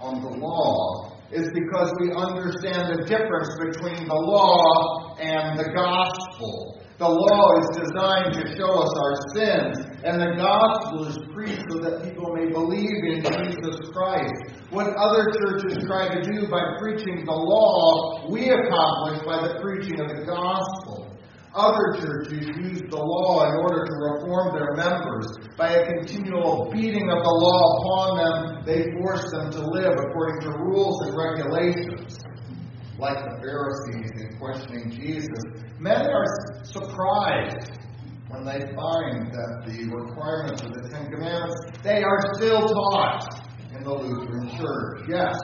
on 0.00 0.20
the 0.20 0.28
law 0.28 1.16
is 1.32 1.48
because 1.52 1.92
we 2.00 2.12
understand 2.12 2.92
the 2.92 3.04
difference 3.06 3.48
between 3.58 4.06
the 4.06 4.14
law 4.14 5.16
and 5.18 5.58
the 5.58 5.72
gospel. 5.72 6.82
The 6.98 7.08
law 7.08 7.60
is 7.60 7.76
designed 7.78 8.34
to 8.34 8.56
show 8.56 8.82
us 8.82 8.92
our 8.98 9.14
sins, 9.34 9.87
and 10.04 10.20
the 10.20 10.36
gospel 10.36 11.06
is 11.06 11.18
preached 11.34 11.64
so 11.70 11.80
that 11.80 12.04
people 12.04 12.32
may 12.34 12.46
believe 12.46 13.02
in 13.02 13.18
Jesus 13.22 13.90
Christ. 13.90 14.32
What 14.70 14.94
other 14.94 15.26
churches 15.32 15.82
try 15.86 16.14
to 16.14 16.22
do 16.22 16.46
by 16.46 16.62
preaching 16.78 17.24
the 17.24 17.32
law, 17.32 18.30
we 18.30 18.50
accomplish 18.50 19.26
by 19.26 19.48
the 19.48 19.58
preaching 19.60 19.98
of 19.98 20.08
the 20.08 20.24
gospel. 20.24 21.10
Other 21.54 21.98
churches 21.98 22.46
use 22.46 22.82
the 22.88 23.02
law 23.02 23.50
in 23.50 23.56
order 23.58 23.86
to 23.86 23.94
reform 24.14 24.54
their 24.54 24.76
members. 24.76 25.26
By 25.56 25.70
a 25.74 25.86
continual 25.86 26.70
beating 26.70 27.10
of 27.10 27.18
the 27.18 27.36
law 27.42 27.62
upon 27.80 28.08
them, 28.22 28.64
they 28.64 28.92
force 29.00 29.28
them 29.32 29.50
to 29.50 29.66
live 29.66 29.94
according 29.98 30.42
to 30.42 30.50
rules 30.58 31.02
and 31.06 31.16
regulations. 31.16 32.18
Like 32.98 33.18
the 33.18 33.38
Pharisees 33.42 34.10
in 34.14 34.38
questioning 34.38 34.90
Jesus, 34.90 35.42
many 35.80 36.06
are 36.06 36.62
surprised 36.62 37.72
when 38.28 38.44
they 38.44 38.60
find 38.74 39.32
that 39.32 39.62
the 39.66 39.88
requirements 39.88 40.62
of 40.62 40.72
the 40.74 40.88
Ten 40.90 41.10
Commandments, 41.10 41.56
they 41.82 42.02
are 42.02 42.34
still 42.34 42.68
taught 42.68 43.42
in 43.74 43.82
the 43.82 43.92
Lutheran 43.92 44.50
Church. 44.56 45.08
Yes, 45.08 45.36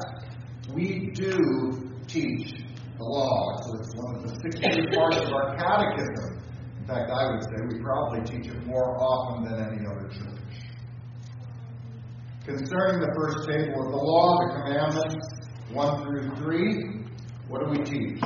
we 0.73 1.11
do 1.14 1.90
teach 2.07 2.53
the 2.99 3.05
law. 3.05 3.57
So 3.62 3.79
it's 3.81 3.94
one 3.97 4.16
of 4.16 4.23
the 4.23 4.51
16 4.51 4.92
parts 4.92 5.16
of 5.16 5.33
our 5.33 5.57
catechism. 5.57 6.42
In 6.79 6.87
fact, 6.87 7.11
I 7.11 7.31
would 7.33 7.42
say 7.42 7.57
we 7.73 7.81
probably 7.83 8.20
teach 8.25 8.53
it 8.53 8.66
more 8.66 9.01
often 9.01 9.44
than 9.44 9.73
any 9.73 9.87
other 9.87 10.09
church. 10.09 10.35
Concerning 12.44 13.01
the 13.01 13.12
first 13.16 13.49
table 13.49 13.87
of 13.87 13.90
the 13.90 13.97
law, 13.97 14.37
the 14.40 14.61
commandments 14.61 15.16
1 15.73 16.03
through 16.05 16.37
3, 16.37 17.05
what 17.49 17.64
do 17.64 17.70
we 17.70 17.83
teach? 17.83 18.20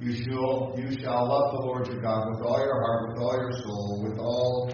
You 0.00 0.12
shall, 0.14 0.74
you 0.76 0.90
shall 1.00 1.26
love 1.26 1.52
the 1.52 1.62
Lord 1.64 1.86
your 1.86 2.02
God 2.02 2.28
with 2.30 2.46
all 2.46 2.58
your 2.58 2.80
heart, 2.82 3.08
with 3.08 3.18
all 3.18 3.32
your 3.32 3.52
soul, 3.64 4.02
with 4.02 4.18
all 4.18 4.70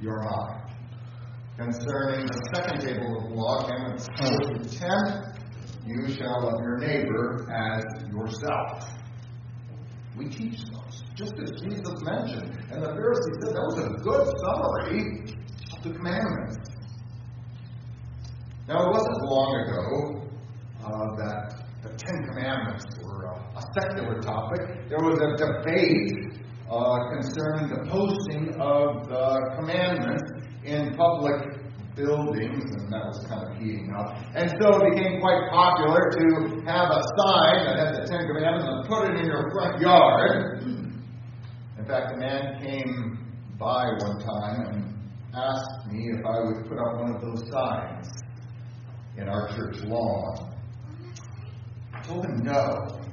your 0.00 0.22
mind. 0.22 0.62
Concerning 1.56 2.26
the 2.26 2.50
second 2.54 2.80
table 2.80 3.16
of 3.16 3.30
the 3.30 3.34
law, 3.34 3.64
commandments 3.64 4.06
4 4.18 4.28
through 4.28 4.64
10, 4.68 5.36
you 5.86 6.14
shall 6.14 6.44
love 6.44 6.60
your 6.60 6.76
neighbor 6.76 7.50
as 7.50 7.84
yourself. 8.12 8.90
We 10.14 10.28
teach 10.28 10.60
those, 10.70 11.02
just 11.14 11.32
as 11.42 11.50
Jesus 11.62 11.94
mentioned. 12.02 12.52
And 12.70 12.82
the 12.82 12.92
Pharisees 12.92 13.36
said 13.40 13.54
that 13.54 13.64
was 13.64 13.78
a 13.78 13.88
good 14.02 14.26
summary 14.44 15.34
of 15.72 15.82
the 15.82 15.90
commandments. 15.96 16.68
Now, 18.68 18.82
it 18.82 18.92
wasn't 18.92 19.22
long 19.22 19.54
ago 19.64 20.28
uh, 20.84 21.16
that 21.16 21.66
the 21.82 21.88
Ten 21.96 22.26
Commandments 22.28 22.84
were 23.02 23.28
uh, 23.28 23.60
a 23.60 23.65
secular 23.76 24.20
topic. 24.20 24.88
There 24.88 24.98
was 24.98 25.20
a 25.20 25.36
debate 25.36 26.40
uh, 26.70 26.98
concerning 27.12 27.68
the 27.68 27.84
posting 27.90 28.56
of 28.60 29.08
the 29.08 29.54
commandments 29.56 30.24
in 30.64 30.96
public 30.96 31.60
buildings, 31.94 32.64
and 32.76 32.92
that 32.92 33.04
was 33.06 33.24
kind 33.28 33.46
of 33.46 33.56
heating 33.56 33.92
up. 33.96 34.16
And 34.34 34.50
so 34.60 34.76
it 34.76 34.94
became 34.94 35.20
quite 35.20 35.48
popular 35.50 36.10
to 36.10 36.24
have 36.66 36.90
a 36.90 37.02
sign 37.16 37.56
that 37.64 37.76
had 37.78 37.90
the 37.96 38.06
Ten 38.08 38.26
Commandments 38.26 38.66
and 38.68 38.88
put 38.88 39.10
it 39.10 39.20
in 39.20 39.26
your 39.26 39.50
front 39.52 39.80
yard. 39.80 40.62
In 41.78 41.84
fact, 41.86 42.12
a 42.12 42.16
man 42.18 42.60
came 42.62 43.18
by 43.58 43.86
one 43.98 44.18
time 44.20 44.66
and 44.66 44.94
asked 45.34 45.86
me 45.90 46.10
if 46.12 46.24
I 46.24 46.40
would 46.44 46.68
put 46.68 46.78
up 46.78 47.00
one 47.00 47.14
of 47.14 47.20
those 47.22 47.48
signs 47.50 48.08
in 49.16 49.28
our 49.28 49.48
church 49.56 49.82
lawn. 49.84 50.52
I 51.94 52.02
told 52.02 52.24
him 52.24 52.42
no. 52.42 53.05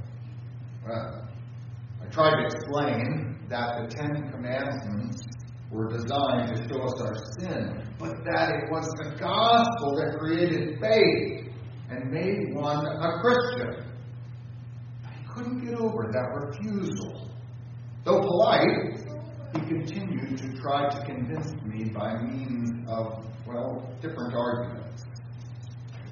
Well, 0.88 1.28
I 2.02 2.06
tried 2.12 2.41
to 2.41 2.46
explain 2.46 3.38
that 3.50 3.89
the 3.89 3.96
Ten 3.96 4.32
Commandments 4.32 5.24
were 5.72 5.88
designed 5.88 6.56
to 6.56 6.67
show 6.67 6.82
us 6.84 7.02
our 7.02 7.15
sin, 7.39 7.88
but 7.98 8.24
that 8.26 8.50
it 8.50 8.69
was 8.69 8.86
the 8.98 9.15
gospel 9.17 9.96
that 9.96 10.19
created 10.19 10.80
faith 10.82 11.54
and 11.89 12.12
made 12.12 12.54
one 12.54 12.86
a 12.86 13.22
Christian. 13.22 13.86
He 15.17 15.34
couldn't 15.34 15.65
get 15.65 15.76
over 15.76 16.12
that 16.12 16.30
refusal. 16.34 17.30
Though 18.04 18.19
polite, 18.19 19.00
he 19.54 19.60
continued 19.62 20.38
to 20.39 20.54
try 20.60 20.89
to 20.89 21.06
convince 21.06 21.54
me 21.63 21.86
by 21.86 22.22
means 22.22 22.72
of, 22.89 23.26
well, 23.48 23.89
different 24.02 24.36
arguments. 24.36 25.06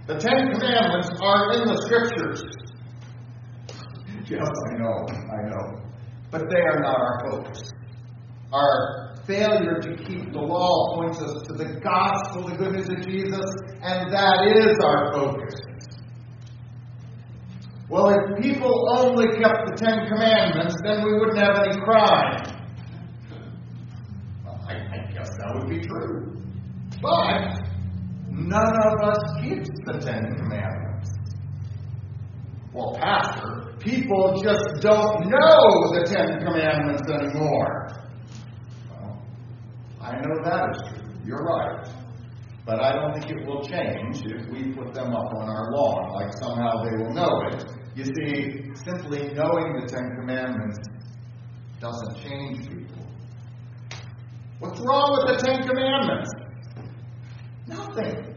The 0.07 0.17
Ten 0.17 0.51
Commandments 0.53 1.09
are 1.21 1.51
in 1.53 1.67
the 1.67 1.81
Scriptures. 1.85 2.60
Yes, 4.31 4.47
I 4.47 4.77
know, 4.77 5.05
I 5.09 5.49
know. 5.49 5.81
But 6.31 6.49
they 6.49 6.61
are 6.61 6.79
not 6.79 6.95
our 6.95 7.29
focus. 7.29 7.73
Our 8.53 9.17
failure 9.27 9.81
to 9.81 9.95
keep 10.05 10.31
the 10.31 10.39
law 10.39 10.95
points 10.95 11.21
us 11.21 11.43
to 11.47 11.53
the 11.53 11.81
gospel, 11.81 12.47
the 12.47 12.55
goodness 12.55 12.87
of 12.87 13.05
Jesus, 13.05 13.45
and 13.83 14.09
that 14.13 14.47
is 14.47 14.79
our 14.79 15.11
focus. 15.11 15.53
Well, 17.89 18.07
if 18.07 18.41
people 18.41 18.71
only 18.97 19.37
kept 19.37 19.67
the 19.67 19.75
Ten 19.75 20.07
Commandments, 20.07 20.75
then 20.81 21.03
we 21.03 21.19
wouldn't 21.19 21.37
have 21.37 21.59
any 21.59 21.81
crime. 21.81 22.41
Well, 24.45 24.65
I, 24.65 24.75
I 24.75 25.11
guess 25.11 25.29
that 25.39 25.55
would 25.55 25.67
be 25.67 25.81
true. 25.81 26.41
But 27.01 27.67
none 28.29 28.75
of 28.85 29.09
us 29.09 29.41
keeps 29.41 29.69
the 29.85 29.99
Ten 29.99 30.37
Commandments. 30.37 30.90
Well, 32.73 32.95
Pastor, 32.97 33.75
people 33.79 34.41
just 34.41 34.81
don't 34.81 35.29
know 35.29 35.91
the 35.91 36.05
Ten 36.05 36.39
Commandments 36.39 37.03
anymore. 37.11 37.87
Well, 38.89 39.21
I 39.99 40.13
know 40.13 40.35
that 40.45 40.69
is 40.71 40.81
true. 40.89 41.11
You're 41.25 41.43
right. 41.43 41.87
But 42.65 42.79
I 42.79 42.93
don't 42.93 43.19
think 43.19 43.31
it 43.31 43.45
will 43.45 43.61
change 43.63 44.21
if 44.23 44.47
we 44.49 44.71
put 44.71 44.93
them 44.93 45.13
up 45.13 45.33
on 45.35 45.49
our 45.49 45.71
lawn, 45.71 46.13
like 46.13 46.31
somehow 46.41 46.83
they 46.85 46.95
will 47.03 47.13
know 47.13 47.41
it. 47.51 47.65
You 47.95 48.05
see, 48.05 48.71
simply 48.85 49.33
knowing 49.33 49.81
the 49.81 49.87
Ten 49.87 50.15
Commandments 50.19 50.79
doesn't 51.81 52.23
change 52.23 52.69
people. 52.69 53.05
What's 54.59 54.79
wrong 54.79 55.17
with 55.17 55.35
the 55.35 55.45
Ten 55.45 55.67
Commandments? 55.67 56.31
Nothing. 57.67 58.30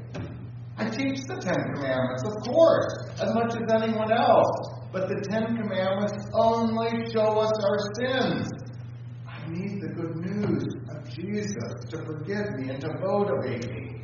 Teach 1.04 1.20
the 1.26 1.36
Ten 1.36 1.74
Commandments, 1.74 2.22
of 2.24 2.32
course, 2.50 2.94
as 3.20 3.34
much 3.34 3.54
as 3.54 3.82
anyone 3.82 4.10
else. 4.10 4.70
But 4.90 5.08
the 5.08 5.20
Ten 5.28 5.56
Commandments 5.56 6.14
only 6.32 7.10
show 7.12 7.40
us 7.40 7.52
our 7.62 7.78
sins. 8.00 8.48
I 9.28 9.46
need 9.50 9.82
the 9.82 9.88
good 9.88 10.16
news 10.16 10.64
of 10.88 11.04
Jesus 11.10 11.84
to 11.90 11.98
forgive 12.06 12.54
me 12.56 12.70
and 12.70 12.80
to 12.80 12.88
motivate 13.00 13.70
me. 13.70 14.00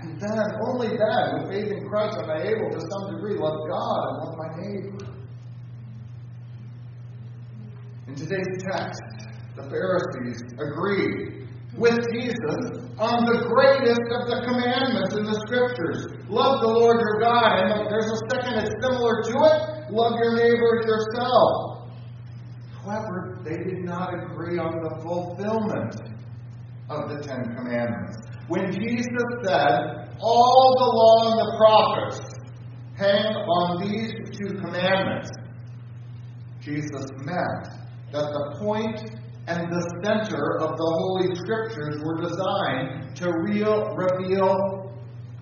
And 0.00 0.20
then, 0.20 0.44
only 0.68 0.88
then, 0.88 1.42
with 1.42 1.50
faith 1.50 1.72
in 1.72 1.88
Christ, 1.88 2.18
am 2.18 2.30
I 2.30 2.42
able 2.42 2.70
to 2.70 2.80
some 2.80 3.14
degree 3.16 3.36
love 3.36 3.58
God 3.68 4.08
and 4.08 4.18
love 4.22 4.36
my 4.38 4.48
neighbor. 4.62 5.12
In 8.06 8.14
today's 8.14 8.62
text, 8.70 9.02
the 9.56 9.64
Pharisees 9.64 10.42
agreed 10.52 11.48
with 11.76 11.98
Jesus 12.12 12.87
on 12.98 13.24
the 13.24 13.46
greatest 13.46 14.06
of 14.10 14.26
the 14.26 14.42
commandments 14.44 15.14
in 15.14 15.24
the 15.24 15.38
Scriptures. 15.46 16.10
Love 16.28 16.60
the 16.60 16.66
Lord 16.66 16.98
your 16.98 17.20
God. 17.20 17.58
And 17.62 17.86
there's 17.90 18.10
a 18.10 18.18
second 18.30 18.58
that's 18.58 18.74
similar 18.82 19.22
to 19.22 19.34
it 19.46 19.78
love 19.90 20.18
your 20.18 20.36
neighbor 20.36 20.80
as 20.80 20.86
yourself. 20.86 21.88
However, 22.84 23.40
they 23.44 23.56
did 23.56 23.84
not 23.84 24.14
agree 24.14 24.58
on 24.58 24.82
the 24.82 25.00
fulfillment 25.02 25.94
of 26.90 27.08
the 27.08 27.22
Ten 27.26 27.54
Commandments. 27.56 28.16
When 28.48 28.72
Jesus 28.72 29.28
said, 29.44 30.08
All 30.20 30.74
the 30.78 30.90
law 30.90 31.30
and 31.30 31.38
the 31.38 31.56
prophets 31.56 32.20
hang 32.96 33.24
on 33.34 33.88
these 33.88 34.12
two 34.36 34.58
commandments, 34.60 35.30
Jesus 36.60 37.06
meant 37.24 37.68
that 38.12 38.32
the 38.32 38.56
point 38.60 39.00
and 39.48 39.72
the 39.72 39.82
center 40.04 40.60
of 40.60 40.76
the 40.76 40.90
Holy 41.00 41.34
Scriptures 41.40 41.96
were 42.04 42.20
designed 42.20 43.16
to 43.16 43.32
real, 43.48 43.96
reveal 43.96 44.92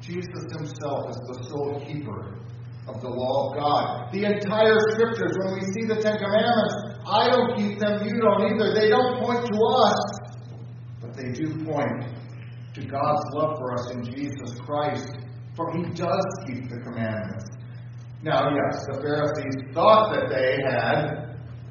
Jesus 0.00 0.46
himself 0.54 1.10
as 1.10 1.18
the 1.26 1.42
sole 1.50 1.82
keeper 1.84 2.38
of 2.86 3.00
the 3.00 3.08
law 3.08 3.50
of 3.50 3.58
God. 3.58 4.12
The 4.12 4.24
entire 4.24 4.78
Scriptures, 4.94 5.34
when 5.42 5.54
we 5.54 5.62
see 5.74 5.90
the 5.90 5.98
Ten 6.00 6.18
Commandments, 6.18 7.02
I 7.04 7.30
don't 7.34 7.56
keep 7.58 7.80
them, 7.80 8.06
you 8.06 8.20
don't 8.20 8.46
either. 8.46 8.78
They 8.78 8.90
don't 8.90 9.18
point 9.18 9.44
to 9.44 9.56
us, 9.82 9.98
but 11.00 11.16
they 11.16 11.32
do 11.32 11.64
point 11.64 12.06
to 12.74 12.86
God's 12.86 13.26
love 13.34 13.58
for 13.58 13.74
us 13.74 13.90
in 13.90 14.04
Jesus 14.04 14.54
Christ, 14.60 15.10
for 15.56 15.72
He 15.72 15.82
does 15.94 16.26
keep 16.46 16.70
the 16.70 16.78
commandments. 16.78 17.50
Now, 18.22 18.54
yes, 18.54 18.86
the 18.86 19.00
Pharisees 19.02 19.74
thought 19.74 20.14
that 20.14 20.28
they 20.30 20.62
had 20.62 21.25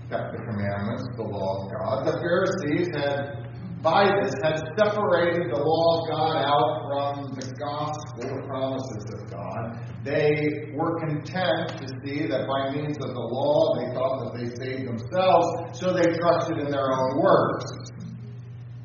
kept 0.09 0.31
the 0.33 0.41
commandments, 0.43 1.03
the 1.15 1.23
law 1.23 1.65
of 1.65 1.71
God. 1.73 2.05
The 2.05 2.17
Pharisees 2.19 2.87
had, 2.93 3.49
by 3.81 4.05
this, 4.21 4.33
had 4.43 4.61
separated 4.77 5.49
the 5.51 5.61
law 5.61 6.01
of 6.01 6.09
God 6.09 6.35
out 6.45 6.71
from 6.85 7.35
the 7.35 7.45
gospel, 7.57 8.23
the 8.23 8.47
promises 8.47 9.05
of 9.13 9.31
God. 9.31 9.79
They 10.03 10.71
were 10.75 10.99
content 10.99 11.81
to 11.81 11.87
see 12.05 12.27
that 12.27 12.45
by 12.47 12.75
means 12.75 12.97
of 12.97 13.13
the 13.13 13.27
law, 13.33 13.75
they 13.79 13.93
thought 13.93 14.25
that 14.25 14.31
they 14.37 14.47
saved 14.55 14.87
themselves, 14.87 15.79
so 15.79 15.93
they 15.93 16.13
trusted 16.17 16.59
in 16.59 16.69
their 16.69 16.91
own 16.93 17.21
works. 17.21 17.65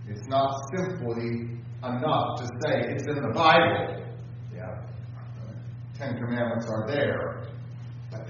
It's 0.09 0.27
not 0.29 0.51
simply 0.75 1.61
enough 1.85 2.41
to 2.41 2.47
say 2.65 2.93
it's 2.93 3.07
in 3.07 3.23
the 3.23 3.33
Bible. 3.35 4.05
Yeah, 4.55 4.83
Ten 5.97 6.17
Commandments 6.17 6.67
are 6.69 6.87
there, 6.87 7.40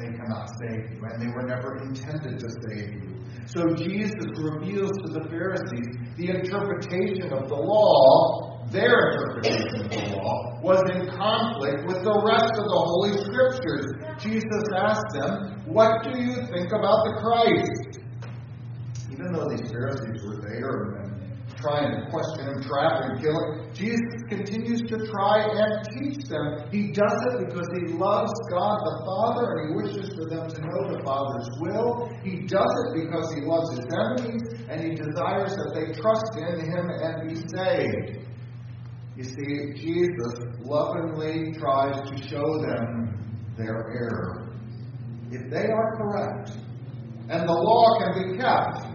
they 0.01 0.17
cannot 0.17 0.49
save 0.59 0.91
you, 0.91 1.01
and 1.05 1.21
they 1.21 1.29
were 1.29 1.43
never 1.43 1.77
intended 1.85 2.41
to 2.41 2.49
save 2.67 2.95
you. 2.95 3.21
So 3.47 3.75
Jesus 3.75 4.25
reveals 4.39 4.93
to 5.05 5.13
the 5.13 5.29
Pharisees 5.29 5.89
the 6.17 6.31
interpretation 6.31 7.33
of 7.33 7.49
the 7.49 7.57
law, 7.57 8.65
their 8.71 9.11
interpretation 9.11 9.85
of 9.85 9.91
the 9.91 10.17
law, 10.17 10.61
was 10.63 10.81
in 10.95 11.09
conflict 11.11 11.87
with 11.87 12.03
the 12.03 12.17
rest 12.25 12.53
of 12.57 12.65
the 12.65 12.81
Holy 12.81 13.13
Scriptures. 13.25 13.87
Jesus 14.19 14.65
asked 14.77 15.11
them, 15.13 15.65
What 15.67 16.05
do 16.05 16.19
you 16.19 16.35
think 16.49 16.73
about 16.73 17.05
the 17.05 17.15
Christ? 17.21 18.01
Even 19.13 19.33
though 19.33 19.49
these 19.49 19.71
Pharisees 19.71 20.25
were 20.25 20.41
there 20.41 21.00
trying 21.61 21.93
to 21.93 22.11
question 22.11 22.47
him, 22.47 22.63
trap 22.63 23.05
him, 23.05 23.19
kill 23.21 23.37
him. 23.37 23.73
Jesus 23.75 24.23
continues 24.29 24.83
to 24.83 25.07
try 25.07 25.45
and 25.45 25.85
teach 25.93 26.29
them. 26.29 26.69
He 26.73 26.93
does 26.93 27.19
it 27.31 27.47
because 27.47 27.69
he 27.79 27.93
loves 27.95 28.33
God 28.51 28.77
the 28.81 28.97
Father 29.07 29.45
and 29.53 29.61
he 29.69 29.77
wishes 29.77 30.15
for 30.15 30.29
them 30.29 30.49
to 30.49 30.61
know 30.61 30.97
the 30.97 31.03
Father's 31.05 31.49
will. 31.61 32.11
He 32.25 32.47
does 32.47 32.73
it 32.85 33.05
because 33.05 33.33
he 33.35 33.43
loves 33.43 33.71
his 33.77 33.87
enemies 33.93 34.43
and 34.69 34.81
he 34.81 34.95
desires 34.95 35.55
that 35.55 35.73
they 35.75 35.93
trust 36.01 36.37
in 36.37 36.61
him 36.65 36.89
and 36.91 37.29
be 37.29 37.37
saved. 37.49 38.27
You 39.17 39.25
see, 39.25 39.75
Jesus 39.77 40.35
lovingly 40.61 41.53
tries 41.59 42.01
to 42.09 42.29
show 42.29 42.59
them 42.63 43.55
their 43.57 43.91
error. 43.93 44.51
If 45.31 45.51
they 45.51 45.67
are 45.67 45.97
correct 45.97 46.53
and 47.29 47.49
the 47.49 47.53
law 47.53 47.99
can 48.01 48.33
be 48.33 48.39
kept, 48.39 48.90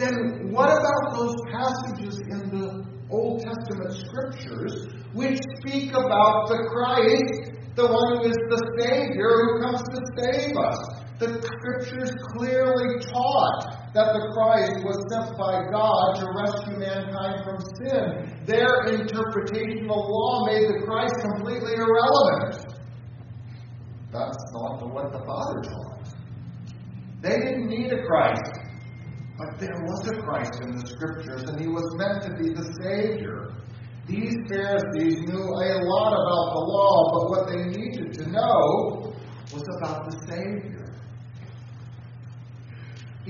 then 0.00 0.52
what 0.52 0.68
about 0.68 1.14
those 1.14 1.36
passages 1.52 2.18
in 2.30 2.50
the 2.50 2.86
Old 3.10 3.42
Testament 3.42 3.92
scriptures 3.94 4.86
which 5.12 5.38
speak 5.58 5.90
about 5.90 6.48
the 6.48 6.68
Christ, 6.70 7.52
the 7.74 7.86
one 7.86 8.18
who 8.18 8.30
is 8.30 8.38
the 8.48 8.62
Savior 8.80 9.28
who 9.28 9.62
comes 9.62 9.82
to 9.82 10.00
save 10.16 10.56
us? 10.56 10.78
The 11.18 11.42
scriptures 11.42 12.12
clearly 12.32 12.98
taught 13.12 13.92
that 13.92 14.14
the 14.14 14.30
Christ 14.32 14.80
was 14.84 14.96
sent 15.12 15.36
by 15.36 15.68
God 15.70 16.16
to 16.16 16.24
rescue 16.32 16.78
mankind 16.78 17.44
from 17.44 17.60
sin. 17.76 18.44
Their 18.46 18.86
interpretation 18.88 19.84
of 19.90 20.00
law 20.08 20.46
made 20.46 20.68
the 20.68 20.80
Christ 20.86 21.14
completely 21.20 21.74
irrelevant. 21.74 22.64
That's 24.12 24.38
not 24.52 24.80
what 24.88 25.12
the 25.12 25.18
Father 25.26 25.60
taught. 25.60 26.08
They 27.20 27.36
didn't 27.36 27.68
need 27.68 27.92
a 27.92 28.02
Christ, 28.06 28.59
but 29.40 29.58
there 29.58 29.80
was 29.82 30.06
a 30.08 30.20
Christ 30.22 30.60
in 30.60 30.76
the 30.76 30.86
Scriptures, 30.86 31.48
and 31.48 31.58
he 31.58 31.66
was 31.66 31.88
meant 31.96 32.22
to 32.24 32.36
be 32.36 32.52
the 32.52 32.68
Savior. 32.84 33.52
These 34.06 34.36
Pharisees 34.48 35.20
knew 35.26 35.42
a 35.42 35.80
lot 35.88 36.12
about 36.12 36.46
the 36.52 36.62
law, 36.68 37.10
but 37.14 37.30
what 37.30 37.48
they 37.48 37.64
needed 37.64 38.12
to 38.14 38.30
know 38.30 39.14
was 39.52 39.64
about 39.80 40.10
the 40.10 40.16
Savior 40.28 40.80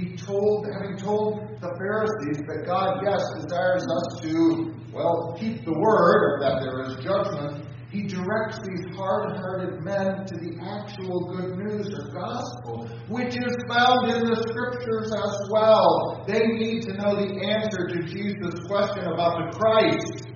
he 0.00 0.16
told, 0.16 0.66
having 0.72 0.96
told 0.96 1.60
the 1.60 1.74
Pharisees 1.76 2.38
that 2.46 2.64
God, 2.66 3.00
yes, 3.04 3.20
desires 3.42 3.82
us 3.82 4.20
to, 4.22 4.74
well, 4.92 5.36
keep 5.38 5.64
the 5.64 5.72
word, 5.72 6.40
that 6.40 6.60
there 6.62 6.80
is 6.86 6.96
judgment, 7.04 7.66
he 7.90 8.02
directs 8.02 8.58
these 8.60 8.96
hard 8.96 9.36
hearted 9.36 9.82
men 9.82 10.24
to 10.26 10.36
the 10.36 10.56
actual 10.62 11.34
good 11.34 11.58
news 11.58 11.88
or 11.92 12.12
gospel, 12.12 12.88
which 13.08 13.36
is 13.36 13.56
found 13.68 14.10
in 14.10 14.24
the 14.26 14.36
scriptures 14.48 15.12
as 15.12 15.50
well. 15.50 16.24
They 16.26 16.46
need 16.46 16.82
to 16.82 16.92
know 16.94 17.16
the 17.16 17.34
answer 17.46 17.88
to 17.88 18.02
Jesus' 18.04 18.64
question 18.68 19.06
about 19.06 19.52
the 19.52 19.58
Christ, 19.58 20.28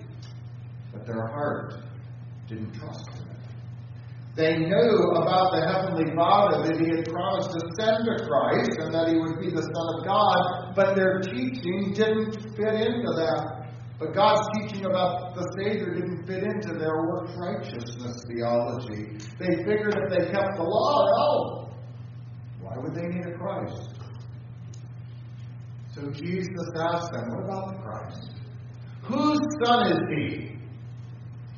but 0.93 1.07
their 1.07 1.27
heart 1.29 1.75
didn't 2.49 2.73
trust 2.75 3.09
him. 3.11 3.25
They 4.37 4.59
knew 4.59 5.15
about 5.15 5.53
the 5.55 5.63
Heavenly 5.63 6.11
Father 6.17 6.67
that 6.67 6.81
He 6.81 6.91
had 6.91 7.07
promised 7.07 7.51
to 7.51 7.61
send 7.79 8.03
a 8.09 8.27
Christ 8.27 8.81
and 8.81 8.93
that 8.93 9.07
He 9.07 9.17
would 9.17 9.39
be 9.39 9.49
the 9.49 9.63
Son 9.63 9.87
of 9.95 10.05
God, 10.05 10.75
but 10.75 10.97
their 10.97 11.21
teaching 11.21 11.95
didn't 11.95 12.35
fit 12.57 12.75
into 12.75 13.15
that. 13.15 13.64
But 14.05 14.15
God's 14.15 14.49
teaching 14.59 14.85
about 14.85 15.35
the 15.35 15.49
Savior 15.57 15.95
didn't 15.95 16.27
fit 16.27 16.43
into 16.43 16.75
their 16.75 17.07
works 17.07 17.33
righteousness 17.39 18.23
theology. 18.29 19.17
They 19.39 19.57
figured 19.65 19.95
if 19.97 20.11
they 20.11 20.31
kept 20.31 20.57
the 20.57 20.63
law, 20.63 21.07
well, 21.07 21.79
why 22.61 22.77
would 22.77 22.95
they 22.95 23.07
need 23.09 23.25
a 23.25 23.39
Christ? 23.39 23.89
So 25.95 26.11
Jesus 26.11 26.69
asked 26.77 27.13
them, 27.13 27.31
What 27.31 27.45
about 27.45 27.69
the 27.69 27.83
Christ? 27.83 28.33
Whose 29.05 29.41
son 29.65 29.93
is 29.93 30.01
he? 30.19 30.59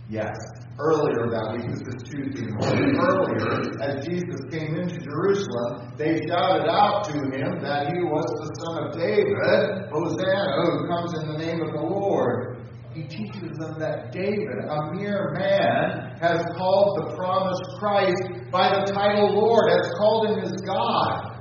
Yes, 0.09 0.37
earlier 0.79 1.31
that 1.31 1.57
week, 1.57 1.71
this 1.73 1.81
is 1.89 2.03
Tuesday 2.05 2.53
morning, 2.53 2.97
earlier, 3.01 3.81
as 3.81 4.05
Jesus 4.05 4.41
came 4.51 4.77
into 4.77 5.01
Jerusalem, 5.01 5.93
they 5.97 6.21
shouted 6.29 6.69
out 6.69 7.05
to 7.05 7.13
him 7.13 7.63
that 7.63 7.89
he 7.93 8.05
was 8.05 8.27
the 8.45 8.53
son 8.61 8.85
of 8.85 8.93
David, 8.93 9.89
Hosanna, 9.89 10.69
who 10.69 10.87
comes 10.89 11.15
in 11.17 11.33
the 11.33 11.39
name 11.39 11.63
of 11.63 11.73
the 11.73 11.81
Lord. 11.81 12.59
He 12.93 13.05
teaches 13.05 13.57
them 13.59 13.79
that 13.79 14.13
David, 14.13 14.69
a 14.69 14.93
mere 14.93 15.33
man, 15.33 16.17
has 16.21 16.45
called 16.57 16.99
the 17.01 17.17
promised 17.17 17.65
Christ 17.79 18.51
by 18.51 18.69
the 18.69 18.93
title 18.93 19.33
Lord, 19.33 19.71
has 19.71 19.91
called 19.99 20.29
him 20.29 20.41
his 20.41 20.61
God. 20.63 21.33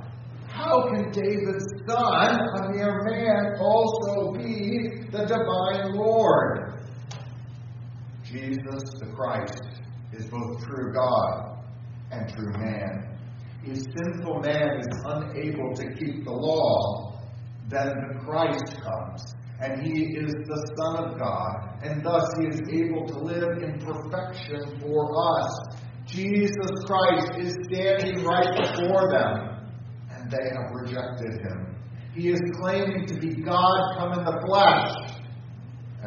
How 0.48 0.88
can 0.88 1.12
David's 1.12 1.66
son, 1.86 2.40
a 2.56 2.72
mere 2.72 3.02
man, 3.04 3.56
also 3.60 4.32
be 4.32 5.04
the 5.10 5.26
divine 5.26 5.94
Lord? 5.94 6.65
Jesus 8.36 8.82
the 9.00 9.06
Christ 9.16 9.62
is 10.12 10.26
both 10.26 10.62
true 10.62 10.92
God 10.92 11.58
and 12.10 12.28
true 12.28 12.52
man. 12.58 13.18
If 13.64 13.78
sinful 13.78 14.40
man 14.40 14.80
is 14.80 14.88
unable 15.06 15.74
to 15.74 15.94
keep 15.94 16.24
the 16.24 16.32
law, 16.32 17.18
then 17.68 17.88
the 17.88 18.20
Christ 18.24 18.76
comes, 18.82 19.34
and 19.60 19.82
he 19.82 20.16
is 20.16 20.32
the 20.32 20.74
Son 20.76 21.04
of 21.04 21.18
God, 21.18 21.80
and 21.82 22.04
thus 22.04 22.30
he 22.38 22.46
is 22.48 22.60
able 22.68 23.06
to 23.06 23.18
live 23.18 23.62
in 23.62 23.80
perfection 23.80 24.80
for 24.80 25.40
us. 25.40 25.50
Jesus 26.04 26.70
Christ 26.86 27.38
is 27.38 27.56
standing 27.64 28.22
right 28.22 28.54
before 28.54 29.10
them, 29.10 29.66
and 30.10 30.30
they 30.30 30.50
have 30.50 30.70
rejected 30.72 31.40
him. 31.40 31.74
He 32.14 32.28
is 32.28 32.40
claiming 32.60 33.06
to 33.06 33.14
be 33.18 33.34
God 33.42 33.96
come 33.98 34.12
in 34.12 34.24
the 34.24 34.40
flesh, 34.46 35.15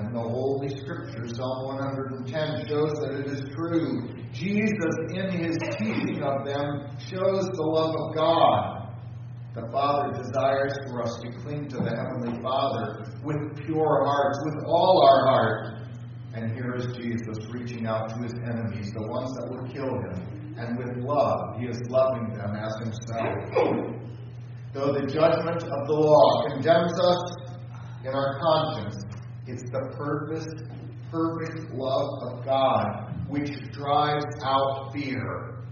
and 0.09 0.17
the 0.17 0.27
Holy 0.27 0.69
Scripture, 0.69 1.27
Psalm 1.27 1.65
110, 1.67 2.67
shows 2.67 2.93
that 2.93 3.11
it 3.19 3.27
is 3.27 3.41
true. 3.53 4.09
Jesus, 4.33 4.95
in 5.13 5.29
his 5.29 5.55
teaching 5.77 6.23
of 6.23 6.45
them, 6.45 6.97
shows 6.97 7.45
the 7.53 7.61
love 7.61 7.93
of 7.93 8.15
God. 8.15 8.89
The 9.53 9.69
Father 9.71 10.17
desires 10.17 10.73
for 10.89 11.03
us 11.03 11.15
to 11.21 11.31
cling 11.43 11.67
to 11.69 11.77
the 11.77 11.91
Heavenly 11.91 12.41
Father 12.41 13.05
with 13.23 13.55
pure 13.65 14.03
hearts, 14.03 14.39
with 14.45 14.65
all 14.65 15.05
our 15.07 15.27
heart. 15.29 15.77
And 16.33 16.53
here 16.53 16.73
is 16.73 16.87
Jesus 16.97 17.45
reaching 17.51 17.85
out 17.85 18.09
to 18.09 18.15
his 18.23 18.33
enemies, 18.33 18.91
the 18.91 19.05
ones 19.05 19.31
that 19.35 19.47
would 19.47 19.71
kill 19.71 19.93
him. 19.93 20.55
And 20.57 20.75
with 20.75 21.05
love, 21.05 21.59
he 21.59 21.67
is 21.67 21.79
loving 21.87 22.33
them 22.33 22.55
as 22.55 22.73
himself. 22.79 23.93
Though 24.73 24.93
the 24.93 25.05
judgment 25.05 25.61
of 25.61 25.87
the 25.87 25.93
law 25.93 26.49
condemns 26.49 26.99
us 26.99 27.35
in 28.05 28.13
our 28.13 28.39
conscience, 28.39 29.05
it's 29.49 29.63
the 29.71 29.93
purpose, 29.97 30.47
perfect 31.11 31.73
love 31.73 32.23
of 32.23 32.45
God 32.45 33.15
which 33.27 33.51
drives 33.71 34.25
out 34.43 34.91
fear. 34.93 35.63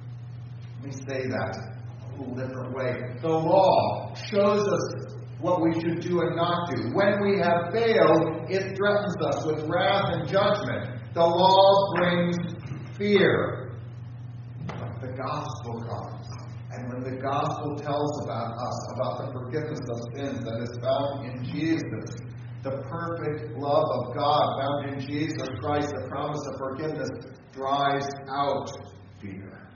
Let 0.81 0.85
me 0.85 0.91
say 0.91 1.27
that 1.27 1.57
a 2.07 2.19
little 2.19 2.35
different 2.35 2.75
way. 2.75 3.19
The 3.21 3.29
law 3.29 4.13
shows 4.15 4.67
us 4.67 5.17
what 5.39 5.61
we 5.61 5.73
should 5.79 6.01
do 6.01 6.21
and 6.21 6.35
not 6.35 6.69
do. 6.75 6.89
When 6.93 7.21
we 7.21 7.37
have 7.39 7.71
failed, 7.71 8.49
it 8.49 8.75
threatens 8.75 9.15
us 9.21 9.45
with 9.45 9.69
wrath 9.69 10.13
and 10.13 10.27
judgment. 10.27 11.13
The 11.13 11.21
law 11.21 11.93
brings 11.95 12.37
fear. 12.97 13.73
But 14.67 15.01
the 15.01 15.13
gospel 15.15 15.81
comes. 15.81 16.27
And 16.71 16.93
when 16.93 17.03
the 17.03 17.21
gospel 17.21 17.75
tells 17.75 18.23
about 18.23 18.53
us, 18.53 18.91
about 18.93 19.25
the 19.25 19.31
forgiveness 19.33 19.79
of 19.79 19.99
sins 20.15 20.45
that 20.45 20.61
is 20.61 20.77
found 20.81 21.25
in 21.25 21.43
Jesus, 21.43 22.26
the 22.69 22.81
perfect 22.83 23.57
love 23.57 23.85
of 23.91 24.15
God 24.15 24.59
found 24.59 24.93
in 24.93 24.99
Jesus 25.07 25.47
Christ, 25.59 25.89
the 25.89 26.07
promise 26.09 26.41
of 26.47 26.57
forgiveness, 26.57 27.09
drives 27.53 28.07
out 28.29 28.69
fear. 29.21 29.69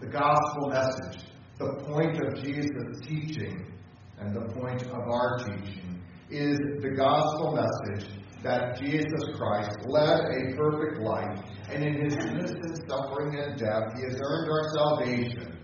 The 0.00 0.06
gospel 0.06 0.70
message, 0.70 1.24
the 1.58 1.74
point 1.84 2.16
of 2.24 2.42
Jesus' 2.42 3.00
teaching, 3.06 3.72
and 4.18 4.34
the 4.34 4.52
point 4.54 4.82
of 4.82 5.08
our 5.08 5.38
teaching, 5.38 6.02
is 6.30 6.58
the 6.80 6.94
gospel 6.96 7.52
message 7.52 8.08
that 8.42 8.80
Jesus 8.80 9.22
Christ 9.36 9.76
led 9.86 10.20
a 10.20 10.56
perfect 10.56 11.02
life, 11.02 11.38
and 11.70 11.82
in 11.82 12.04
his 12.04 12.14
innocent 12.14 12.88
suffering 12.88 13.38
and 13.38 13.58
death, 13.58 13.92
he 13.96 14.04
has 14.04 14.18
earned 14.22 14.50
our 14.50 14.70
salvation, 14.74 15.58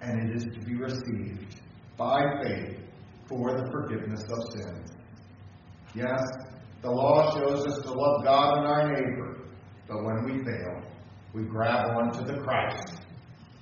and 0.00 0.30
it 0.30 0.36
is 0.36 0.44
to 0.44 0.60
be 0.66 0.74
received 0.74 1.60
by 1.96 2.22
faith 2.42 2.78
for 3.28 3.52
the 3.52 3.70
forgiveness 3.70 4.22
of 4.22 4.52
sins. 4.52 4.93
Yes, 5.94 6.22
the 6.82 6.90
law 6.90 7.32
shows 7.36 7.66
us 7.66 7.82
to 7.82 7.92
love 7.92 8.24
God 8.24 8.58
and 8.58 8.66
our 8.66 8.92
neighbor, 8.92 9.38
but 9.86 10.02
when 10.04 10.24
we 10.24 10.44
fail, 10.44 10.82
we 11.32 11.44
grab 11.44 11.96
onto 11.96 12.24
the 12.24 12.40
Christ, 12.42 13.00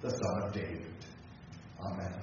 the 0.00 0.10
Son 0.10 0.42
of 0.42 0.52
David. 0.52 0.92
Amen. 1.80 2.14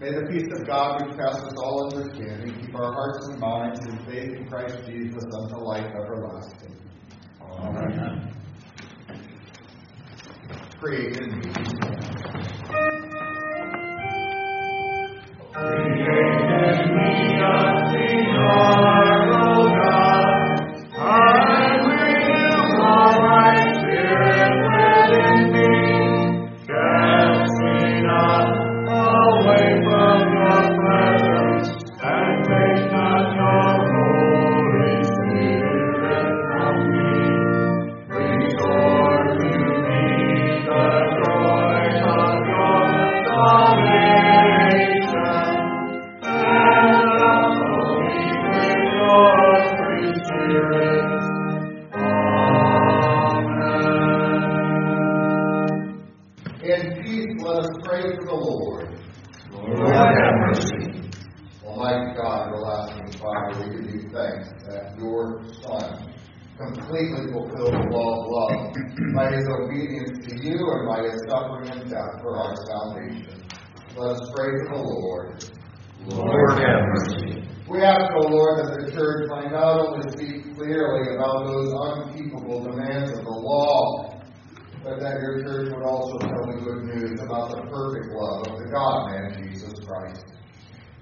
May 0.00 0.10
the 0.10 0.26
peace 0.26 0.48
of 0.52 0.66
God, 0.66 1.06
which 1.06 1.16
passes 1.16 1.54
all 1.56 1.88
understanding, 1.90 2.60
keep 2.60 2.74
our 2.74 2.92
hearts 2.92 3.28
and 3.28 3.38
minds 3.38 3.86
in 3.86 3.98
faith 4.04 4.34
in 4.34 4.46
Christ 4.48 4.78
Jesus 4.86 5.24
unto 5.34 5.56
life 5.56 5.86
everlasting. 5.86 6.76
Amen. 7.40 8.34
Create 10.78 11.16
in 11.16 11.40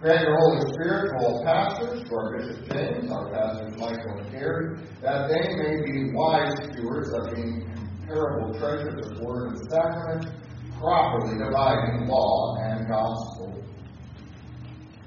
Grant 0.05 0.21
your 0.21 0.37
Holy 0.37 0.61
Spirit 0.75 1.13
to 1.13 1.17
all 1.17 1.43
pastors, 1.43 2.07
to 2.07 2.15
our 2.15 2.37
Bishop 2.37 2.69
James, 2.69 3.11
our 3.11 3.33
pastors 3.33 3.75
Michael 3.79 4.19
and 4.19 4.31
Gary, 4.33 4.77
that 5.01 5.31
they 5.31 5.57
may 5.57 5.81
be 5.81 6.13
wise 6.13 6.53
stewards 6.61 7.09
of 7.15 7.31
the 7.31 7.41
incomparable 7.41 8.53
treasures 8.59 9.01
of 9.01 9.19
word 9.21 9.53
and 9.53 9.59
sacrament, 9.71 10.29
properly 10.79 11.39
dividing 11.39 12.07
law 12.07 12.55
and 12.67 12.87
gospel. 12.87 13.65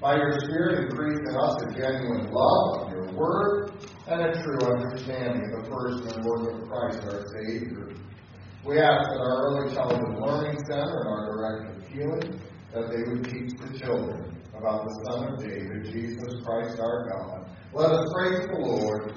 By 0.01 0.15
your 0.15 0.33
Spirit, 0.39 0.89
increase 0.89 1.19
in 1.29 1.35
us 1.35 1.61
a 1.61 1.79
genuine 1.79 2.31
love 2.31 2.81
of 2.81 2.91
your 2.91 3.11
word 3.13 3.73
and 4.07 4.19
a 4.19 4.41
true 4.41 4.65
understanding 4.65 5.53
of 5.53 5.63
the 5.63 5.69
person 5.69 6.09
and 6.09 6.25
work 6.25 6.55
of 6.55 6.67
Christ 6.67 7.03
our 7.03 7.23
Savior. 7.37 7.93
We 8.65 8.79
ask 8.79 9.09
that 9.11 9.19
our 9.19 9.45
early 9.45 9.75
childhood 9.75 10.17
learning 10.19 10.57
center 10.65 11.01
and 11.01 11.07
our 11.07 11.37
direction 11.37 11.83
of 11.83 11.87
healing, 11.87 12.41
that 12.73 12.89
they 12.89 13.03
would 13.11 13.25
teach 13.25 13.53
the 13.61 13.77
children 13.77 14.36
about 14.59 14.85
the 14.85 14.93
Son 15.05 15.33
of 15.33 15.39
David, 15.39 15.85
Jesus 15.91 16.41
Christ 16.43 16.79
our 16.79 17.09
God. 17.09 17.49
Let 17.73 17.91
us 17.91 18.09
pray 18.13 18.41
to 18.41 18.47
the 18.47 18.59
Lord. 18.59 19.13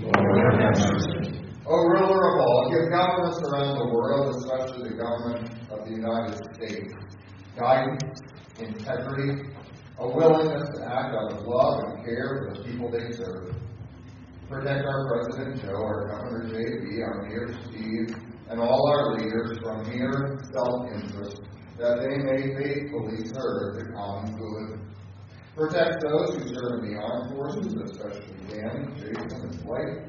Lord 0.00 0.62
have 0.62 0.92
mercy. 0.92 1.40
O 1.66 1.76
ruler 1.76 2.22
of 2.32 2.40
all, 2.40 2.70
give 2.70 2.90
governments 2.90 3.40
around 3.42 3.78
the 3.78 3.94
world, 3.94 4.36
especially 4.36 4.90
the 4.90 4.96
government 4.96 5.50
of 5.70 5.84
the 5.84 5.92
United 5.92 6.38
States, 6.54 6.94
guidance, 7.56 8.20
integrity, 8.58 9.50
a 9.98 10.08
willingness 10.08 10.68
to 10.76 10.84
act 10.84 11.14
out 11.14 11.32
of 11.32 11.46
love 11.46 11.80
and 11.84 12.04
care 12.04 12.48
for 12.48 12.58
the 12.58 12.64
people 12.64 12.90
they 12.90 13.12
serve. 13.12 13.54
Protect 14.48 14.84
our 14.84 15.06
President 15.06 15.62
Joe, 15.62 15.76
our 15.76 16.08
Governor 16.08 16.48
J.B., 16.48 17.02
our 17.02 17.28
Mayor 17.28 17.54
Steve, 17.66 18.16
and 18.48 18.60
all 18.60 18.88
our 18.90 19.18
leaders 19.18 19.58
from 19.62 19.86
mere 19.88 20.40
self-interest, 20.52 21.42
that 21.80 22.00
they 22.00 22.18
may 22.18 22.54
faithfully 22.54 23.24
serve 23.24 23.76
the 23.76 23.92
common 23.94 24.36
good. 24.36 24.80
Protect 25.56 26.02
those 26.02 26.36
who 26.36 26.54
serve 26.54 26.84
in 26.84 26.92
the 26.92 27.00
armed 27.00 27.34
forces, 27.34 27.74
especially 27.74 28.36
Danny, 28.48 28.86
Jason, 28.96 29.40
and 29.48 29.64
Blake, 29.64 30.04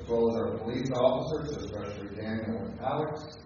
as 0.00 0.08
well 0.08 0.30
as 0.30 0.36
our 0.36 0.58
police 0.58 0.90
officers, 0.90 1.56
especially 1.64 2.14
Daniel 2.16 2.58
and 2.66 2.80
Alex, 2.80 3.38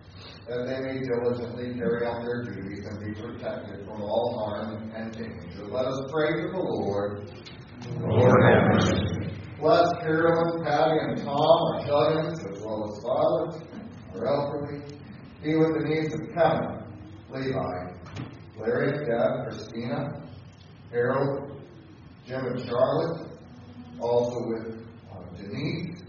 that 0.49 0.67
they 0.67 0.81
may 0.81 1.01
diligently 1.01 1.75
carry 1.75 2.07
out 2.07 2.23
their 2.25 2.43
duties 2.45 2.85
and 2.87 2.99
be 2.99 3.21
protected 3.21 3.85
from 3.85 4.03
all 4.03 4.43
harm 4.45 4.91
and 4.97 5.13
danger. 5.13 5.67
Let 5.69 5.85
us 5.85 6.01
pray 6.11 6.43
to 6.43 6.49
the 6.49 6.59
Lord. 6.59 7.31
Lord 8.01 8.43
have 8.43 8.63
mercy. 8.73 9.31
Bless 9.61 9.89
Carolyn, 10.01 10.65
Patty, 10.65 10.99
and 11.01 11.19
Tom, 11.19 11.37
our 11.37 11.87
shut-ins, 11.87 12.41
as 12.41 12.63
well 12.65 12.91
as 12.91 13.03
fathers, 13.03 13.63
our 14.15 14.27
elderly. 14.27 14.83
Be 15.43 15.57
with 15.57 15.75
the 15.75 15.89
needs 15.89 16.15
of 16.15 16.21
Kevin, 16.35 16.80
Levi, 17.33 17.93
Larry, 18.59 19.07
Deb, 19.07 19.47
Christina, 19.47 20.23
Harold, 20.91 21.61
Jim, 22.27 22.45
and 22.45 22.67
Charlotte. 22.67 23.27
Also 24.01 24.49
with 24.49 24.87
uh, 25.13 25.37
Denise 25.37 26.01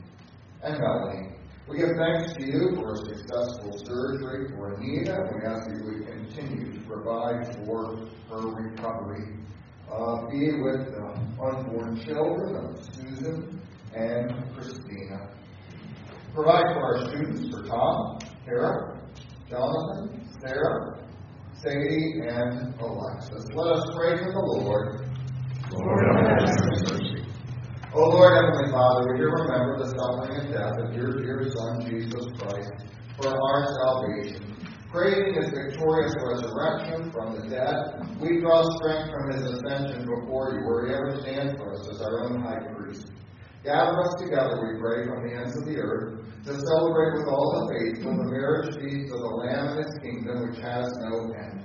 and 0.63 0.79
Melanie. 0.79 1.31
We 1.67 1.77
give 1.77 1.89
thanks 1.97 2.33
to 2.33 2.45
you 2.45 2.75
for 2.75 2.93
a 2.93 2.97
successful 2.97 3.71
surgery 3.85 4.49
for 4.55 4.73
Anita, 4.73 5.29
we 5.33 5.45
ask 5.45 5.69
you 5.69 5.85
would 5.85 6.07
continue 6.07 6.73
to 6.73 6.87
provide 6.87 7.55
for 7.65 8.07
her 8.29 8.47
recovery. 8.47 9.37
Uh, 9.91 10.27
be 10.29 10.51
with 10.61 10.93
the 10.93 11.03
unborn 11.41 12.01
children 12.05 12.55
of 12.55 12.83
Susan 12.93 13.61
and 13.93 14.55
Christina. 14.55 15.29
Provide 16.33 16.73
for 16.73 16.81
our 16.81 17.09
students, 17.09 17.49
for 17.53 17.67
Tom, 17.67 18.19
Kara, 18.45 19.01
Jonathan, 19.49 20.29
Sarah, 20.41 20.97
Sadie, 21.63 22.21
and 22.25 22.73
Alexis. 22.81 23.45
Let 23.53 23.67
us 23.77 23.85
pray 23.93 24.17
to 24.17 24.31
the 24.31 24.39
Lord. 24.39 25.05
Lord 25.69 26.27
have 26.27 26.41
mercy. 26.41 27.23
O 27.93 28.09
Lord, 28.09 28.33
Heavenly 28.33 28.71
Father, 28.71 29.13
we 29.13 29.19
do 29.19 29.29
remember 29.29 29.77
the 29.77 29.93
suffering 29.93 30.41
and 30.41 30.53
death 30.53 30.73
of 30.81 30.95
your 30.95 31.21
dear 31.21 31.51
Son, 31.51 31.85
Jesus 31.85 32.25
Christ, 32.39 32.71
for 33.21 33.29
our 33.29 33.67
salvation. 33.77 34.57
Praising 34.89 35.35
his 35.35 35.53
victorious 35.53 36.15
resurrection 36.25 37.11
from 37.11 37.35
the 37.35 37.47
dead, 37.47 38.19
we 38.19 38.41
draw 38.41 38.63
strength 38.77 39.11
from 39.13 39.31
his 39.31 39.45
ascension 39.45 40.07
before 40.07 40.57
you, 40.57 40.65
where 40.65 40.87
he 40.87 40.93
ever 40.95 41.21
stands 41.21 41.53
for 41.61 41.73
us 41.73 41.87
as 41.93 42.01
our 42.01 42.25
own 42.25 42.41
high 42.41 42.57
priest. 42.73 42.80
Gather 43.63 44.01
us 44.01 44.15
together, 44.19 44.57
we 44.65 44.79
pray, 44.79 45.05
from 45.05 45.21
the 45.27 45.35
ends 45.37 45.55
of 45.55 45.65
the 45.65 45.77
earth, 45.77 46.17
to 46.45 46.53
celebrate 46.53 47.13
with 47.13 47.27
all 47.29 47.61
the 47.61 47.73
faithful 47.73 48.17
the 48.17 48.31
marriage 48.31 48.73
feast 48.73 49.13
of 49.13 49.19
the 49.21 49.33
Lamb 49.37 49.77
and 49.77 49.85
his 49.85 49.93
kingdom, 50.01 50.49
which 50.49 50.59
has 50.59 50.89
no 51.05 51.29
end. 51.37 51.61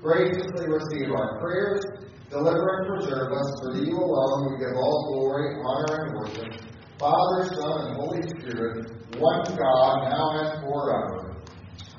Graciously 0.00 0.66
receive 0.66 1.12
our 1.12 1.38
prayers, 1.38 1.84
deliver 2.30 2.64
and 2.78 2.86
preserve 2.88 3.32
us, 3.32 3.60
for 3.60 3.76
you 3.76 3.92
alone 3.98 4.52
we 4.52 4.64
give 4.64 4.76
all 4.76 5.12
glory, 5.12 5.60
honor, 5.60 6.06
and 6.06 6.14
worship. 6.16 6.62
Father, 6.98 7.44
Son, 7.54 7.88
and 7.88 7.96
Holy 7.96 8.22
Spirit, 8.40 8.90
one 9.18 9.44
God, 9.44 10.08
now 10.08 10.40
and 10.40 10.64
forever. 10.64 11.36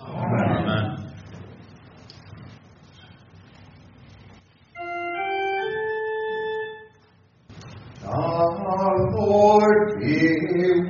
Amen. 0.02 0.97
The 0.97 0.97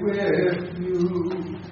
with 0.02 0.80
you. 0.80 1.67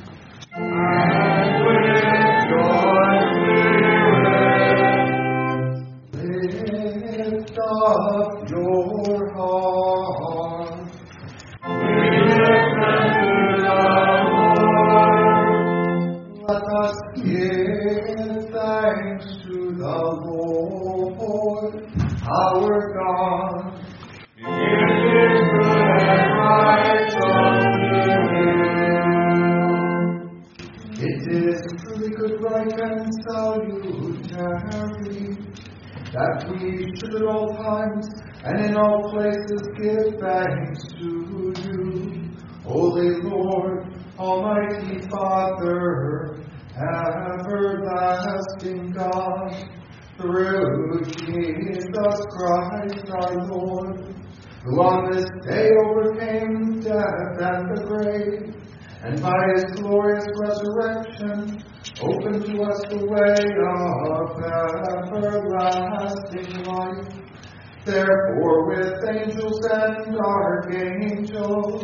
Angels 69.16 69.60
and 69.72 70.18
archangels, 70.18 71.84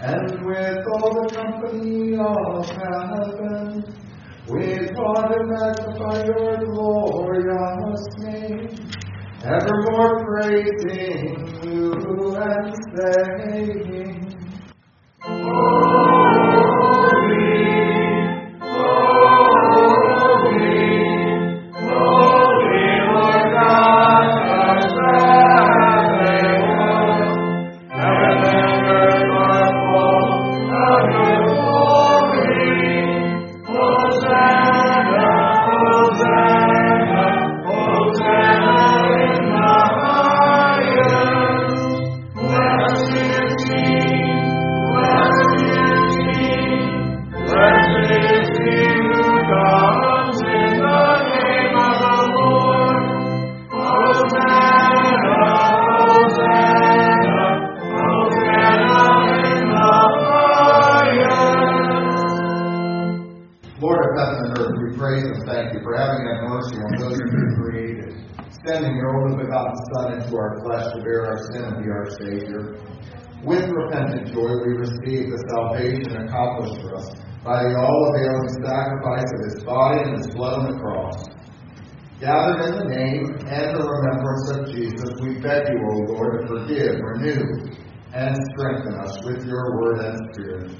and 0.00 0.44
with 0.44 0.86
all 0.92 1.10
the 1.14 1.26
company 1.34 2.16
of 2.16 2.66
heaven, 2.70 3.84
we 4.48 4.64
laud 4.96 5.30
and 5.32 5.46
magnify 5.50 6.24
your 6.24 6.56
glorious 6.66 8.04
name, 8.18 8.68
evermore 9.44 10.24
praising 10.26 11.24
you 11.64 11.92
and 12.36 12.74
saying, 12.96 14.20
Holy 15.22 16.29
sin 71.48 71.64
and 71.64 71.82
be 71.82 71.90
our 71.90 72.10
Savior. 72.20 72.76
With 73.42 73.68
repentant 73.68 74.32
joy, 74.32 74.52
we 74.64 74.76
receive 74.76 75.32
the 75.32 75.40
salvation 75.48 76.28
accomplished 76.28 76.80
for 76.82 76.96
us 76.96 77.08
by 77.44 77.64
the 77.64 77.76
all 77.76 78.12
availing 78.12 78.48
sacrifice 78.60 79.30
of 79.32 79.40
His 79.48 79.64
body 79.64 80.00
and 80.04 80.16
His 80.18 80.28
blood 80.34 80.60
on 80.60 80.72
the 80.72 80.78
cross. 80.78 81.24
Gathered 82.20 82.60
in 82.68 82.72
the 82.76 82.88
name 82.94 83.24
and 83.48 83.72
the 83.72 83.80
remembrance 83.80 84.50
of 84.52 84.68
Jesus, 84.68 85.08
we 85.24 85.40
beg 85.40 85.72
you, 85.72 85.80
O 85.80 86.12
Lord, 86.12 86.42
to 86.42 86.46
forgive, 86.48 87.00
renew, 87.00 87.64
and 88.12 88.36
strengthen 88.52 88.94
us 89.00 89.16
with 89.24 89.46
your 89.46 89.80
word 89.80 90.00
and 90.04 90.34
spirit. 90.34 90.72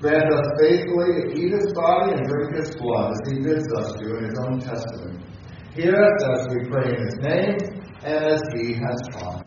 Grant 0.00 0.32
us 0.32 0.46
faithfully 0.60 1.22
to 1.22 1.38
eat 1.38 1.52
his 1.52 1.72
body 1.72 2.12
and 2.12 2.26
drink 2.26 2.54
his 2.54 2.74
blood 2.76 3.12
as 3.12 3.32
he 3.32 3.40
bids 3.40 3.66
us 3.74 3.94
do 4.00 4.16
in 4.16 4.24
his 4.24 4.38
own 4.38 4.60
testament. 4.60 5.24
Hear 5.74 5.94
us 5.94 6.24
as 6.34 6.48
we 6.50 6.68
pray 6.68 6.94
in 6.94 7.02
his 7.04 7.16
name 7.16 7.58
and 8.02 8.24
as 8.26 8.42
he 8.54 8.74
has 8.74 9.00
taught. 9.12 9.46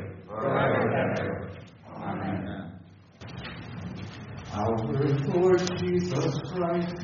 forever 0.31 0.81
and 0.89 1.19
ever. 1.19 1.51
Amen. 1.95 2.79
Our 4.53 4.75
Lord 5.33 5.61
Jesus 5.77 6.39
Christ, 6.53 6.95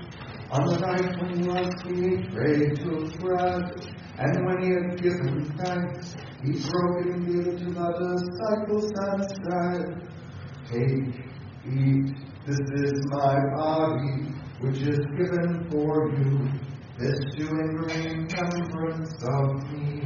on 0.51 0.65
the 0.67 0.79
night 0.79 1.21
when 1.21 1.29
he 1.35 1.47
was 1.47 1.69
betrayed, 1.83 2.79
took 2.79 3.19
bread, 3.19 3.63
and 4.17 4.45
when 4.45 4.57
he 4.63 4.69
had 4.71 5.01
given 5.01 5.53
thanks, 5.57 6.15
he 6.43 6.51
broke 6.69 7.05
it 7.05 7.13
and 7.13 7.25
gave 7.27 7.47
it 7.47 7.57
to 7.59 7.65
the 7.65 7.89
disciples 8.15 8.87
and 8.95 9.21
said, 9.43 9.85
Take, 10.69 11.09
eat, 11.65 12.07
this 12.45 12.59
is 12.59 13.01
my 13.11 13.37
body, 13.55 14.33
which 14.61 14.79
is 14.81 14.99
given 15.17 15.67
for 15.69 16.09
you. 16.17 16.31
This 16.97 17.19
do 17.35 17.47
in 17.47 17.75
remembrance 17.75 19.23
of 19.23 19.71
me. 19.71 19.96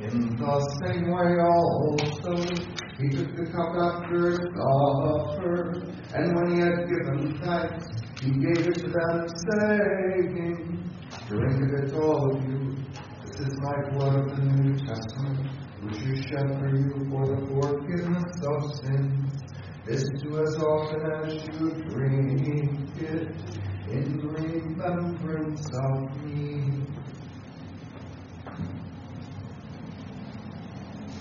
In 0.00 0.34
the 0.34 0.60
same 0.80 1.10
way 1.12 1.36
also, 1.44 2.32
he 2.96 3.10
took 3.10 3.36
the 3.36 3.44
cup 3.52 3.76
after 3.76 4.32
supper, 4.56 5.76
and 6.14 6.34
when 6.34 6.46
he 6.54 6.60
had 6.60 6.88
given 6.88 7.36
thanks, 7.44 7.84
he 8.22 8.30
gave 8.30 8.66
it 8.66 8.76
to 8.76 8.88
them, 8.88 9.28
saying, 9.44 10.90
Drink 11.28 11.60
of 11.60 11.84
it, 11.84 11.92
all 12.00 12.34
of 12.34 12.42
you. 12.48 12.76
This 13.26 13.40
is 13.46 13.60
my 13.60 13.76
blood 13.92 14.16
of 14.16 14.36
the 14.36 14.42
New 14.42 14.74
Testament, 14.78 15.50
which 15.82 16.00
is 16.00 16.24
shed 16.24 16.48
for 16.58 16.74
you 16.74 16.96
for 17.10 17.26
the 17.26 17.40
forgiveness 17.60 18.40
of 18.40 18.72
sins. 18.80 19.28
This 19.84 20.04
do 20.22 20.40
as 20.40 20.56
often 20.56 21.02
as 21.24 21.44
you 21.44 21.72
drink 21.90 22.88
it, 22.96 23.36
in 23.90 24.16
remembrance 24.16 25.66
of 25.74 26.24
me. 26.24 26.79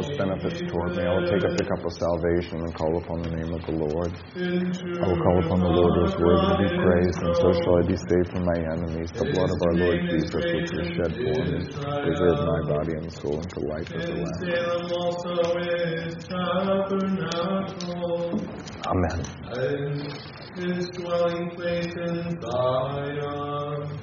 all 0.00 0.08
his 0.08 0.16
benefits 0.16 0.60
toward 0.70 0.96
me? 0.96 1.02
I 1.04 1.12
will 1.12 1.28
take 1.28 1.44
up 1.44 1.52
the 1.56 1.64
cup 1.68 1.84
of 1.84 1.92
salvation 1.92 2.56
and 2.64 2.72
call 2.74 2.92
upon 3.04 3.18
the 3.22 3.32
name 3.36 3.52
of 3.52 3.62
the 3.68 3.76
Lord. 3.76 4.12
I 4.32 5.04
will 5.04 5.20
call 5.20 5.36
upon 5.44 5.60
the 5.60 5.68
Lord 5.68 5.92
who 6.00 6.04
is 6.08 6.16
worthy 6.16 6.48
to 6.48 6.56
be 6.64 6.70
praised, 6.80 7.18
and 7.20 7.36
so 7.36 7.52
shall 7.52 7.76
I 7.76 7.82
be 7.84 7.96
saved 7.96 8.28
from 8.32 8.44
my 8.48 8.58
enemies. 8.72 9.08
The 9.12 9.28
blood 9.28 9.50
of 9.52 9.60
our 9.60 9.74
Lord 9.76 10.00
Jesus, 10.08 10.32
which 10.32 10.72
was 10.72 10.88
shed 10.96 11.12
for 11.12 11.36
me, 11.44 11.68
preserve 12.00 12.38
my 12.48 12.60
body 12.64 12.94
and 12.96 13.12
soul 13.20 13.36
unto 13.36 13.60
life 13.68 13.88
everlasting. 13.92 14.48
Amen. 18.80 19.20
and 19.50 20.00
his 20.56 20.88
dwelling 20.96 21.50
place 21.50 21.92
in 21.94 22.40
Zion. 22.40 24.00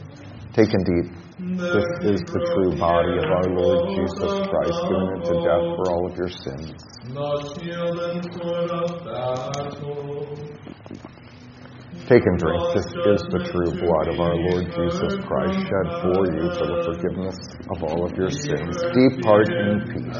Take 0.53 0.73
and 0.73 0.87
eat. 0.87 1.26
This 1.57 1.89
is 2.05 2.21
the 2.21 2.37
true 2.53 2.77
body 2.77 3.17
of 3.17 3.25
our 3.33 3.49
Lord 3.49 3.89
Jesus 3.97 4.29
Christ, 4.45 4.77
given 4.93 5.09
into 5.17 5.41
death 5.41 5.65
for 5.73 5.89
all 5.89 6.05
of 6.05 6.13
your 6.13 6.29
sins. 6.29 6.69
Take 12.05 12.21
and 12.29 12.37
drink. 12.37 12.61
This 12.77 12.85
is 12.85 13.25
the 13.33 13.41
true 13.49 13.73
blood 13.73 14.07
of 14.07 14.19
our 14.21 14.37
Lord 14.37 14.69
Jesus 14.69 15.17
Christ, 15.25 15.65
shed 15.65 15.87
for 16.05 16.29
you 16.29 16.45
for 16.61 16.67
the 16.69 16.93
forgiveness 16.93 17.41
of 17.73 17.81
all 17.81 18.05
of 18.05 18.13
your 18.13 18.29
sins. 18.29 18.77
Depart 18.93 19.49
in 19.49 19.81
peace. 19.89 20.13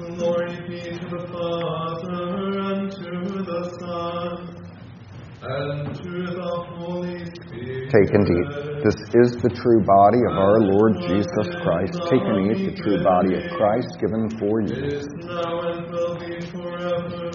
Glory 0.00 0.56
be 0.66 0.80
to 0.80 1.08
the 1.10 1.28
Father 1.30 2.58
and 2.72 2.90
to 2.90 3.42
the 3.44 3.62
Son 3.78 4.60
and 5.42 5.94
to 5.94 6.10
the 6.34 6.64
Holy 6.74 7.24
Spirit. 7.26 7.90
Take 7.90 8.14
and 8.14 8.24
eat. 8.24 8.48
This 8.82 8.96
is 9.12 9.42
the 9.42 9.50
true 9.50 9.84
body 9.84 10.20
of 10.30 10.38
our 10.38 10.60
Lord 10.60 10.96
Jesus 11.02 11.48
Christ. 11.62 12.00
Take 12.08 12.22
and 12.22 12.56
eat 12.56 12.76
the 12.76 12.82
true 12.82 13.04
body 13.04 13.34
of 13.36 13.42
Christ 13.58 14.00
given 14.00 14.38
for 14.38 14.62
you. 14.62 14.72
is 14.88 15.06
now 15.20 15.68
and 15.68 15.92
will 15.92 16.16
be 16.18 16.40
forever. 16.48 17.30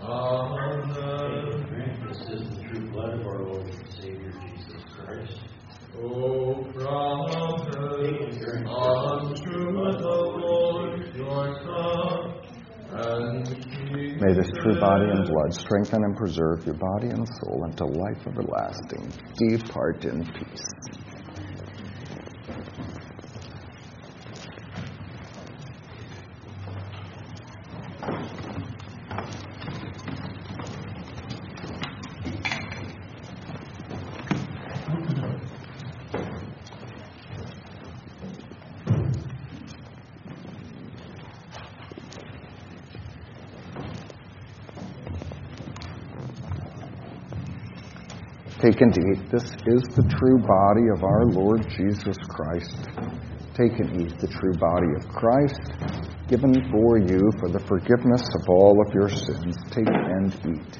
Amen. 0.00 1.66
This 2.06 2.20
is 2.30 2.48
the 2.48 2.62
true 2.68 2.90
blood 2.92 3.20
of 3.20 3.26
our 3.26 3.42
Lord 3.42 3.66
and 3.66 3.92
Savior 3.92 4.32
Jesus 4.54 4.82
Christ. 4.94 5.40
O 5.98 6.62
promise 6.72 7.34
unto 8.66 9.72
the 9.72 9.98
Lord 10.02 10.45
May 14.18 14.32
this 14.32 14.50
true 14.62 14.78
body 14.80 15.10
and 15.10 15.26
blood 15.26 15.52
strengthen 15.52 16.04
and 16.04 16.16
preserve 16.16 16.64
your 16.64 16.76
body 16.76 17.08
and 17.08 17.26
soul 17.40 17.64
unto 17.64 17.84
life 17.84 18.26
everlasting. 18.26 19.12
Depart 19.36 20.04
in 20.04 20.24
peace. 20.24 21.05
Take 48.58 48.80
and 48.80 48.96
eat. 48.96 49.30
This 49.30 49.44
is 49.44 49.82
the 49.92 50.08
true 50.16 50.40
body 50.40 50.88
of 50.96 51.04
our 51.04 51.26
Lord 51.26 51.68
Jesus 51.68 52.16
Christ. 52.26 52.88
Take 53.52 53.76
and 53.78 54.00
eat 54.00 54.18
the 54.18 54.28
true 54.32 54.56
body 54.56 54.96
of 54.96 55.06
Christ, 55.12 55.60
given 56.28 56.54
for 56.72 56.96
you 56.96 57.20
for 57.38 57.50
the 57.52 57.60
forgiveness 57.68 58.24
of 58.40 58.48
all 58.48 58.80
of 58.80 58.94
your 58.94 59.10
sins. 59.10 59.56
Take 59.68 59.92
and 59.92 60.32
eat. 60.48 60.72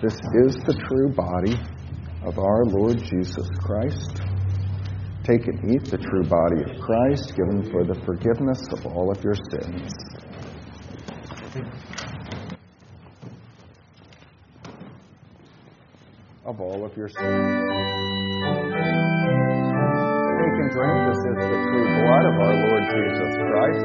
This 0.00 0.16
is 0.48 0.56
the 0.64 0.72
true 0.88 1.12
body 1.12 1.60
of 2.24 2.38
our 2.38 2.64
Lord 2.64 2.96
Jesus 2.96 3.46
Christ. 3.60 4.16
Take 5.22 5.48
and 5.48 5.76
eat 5.76 5.84
the 5.90 5.98
true 5.98 6.24
body 6.24 6.64
of 6.64 6.80
Christ, 6.80 7.36
given 7.36 7.70
for 7.70 7.84
the 7.84 8.00
forgiveness 8.06 8.72
of 8.72 8.86
all 8.86 9.12
of 9.12 9.22
your 9.22 9.36
sins. 9.52 10.15
Of 16.56 16.62
all 16.62 16.86
of 16.86 16.96
your 16.96 17.10
sins. 17.10 17.20
Take 17.20 17.28
and 20.56 20.70
drink. 20.72 20.96
This 21.04 21.20
is 21.20 21.36
the 21.36 21.60
true 21.68 21.84
blood 22.00 22.24
of 22.32 22.36
our 22.40 22.56
Lord 22.64 22.84
Jesus 22.96 23.32
Christ, 23.44 23.84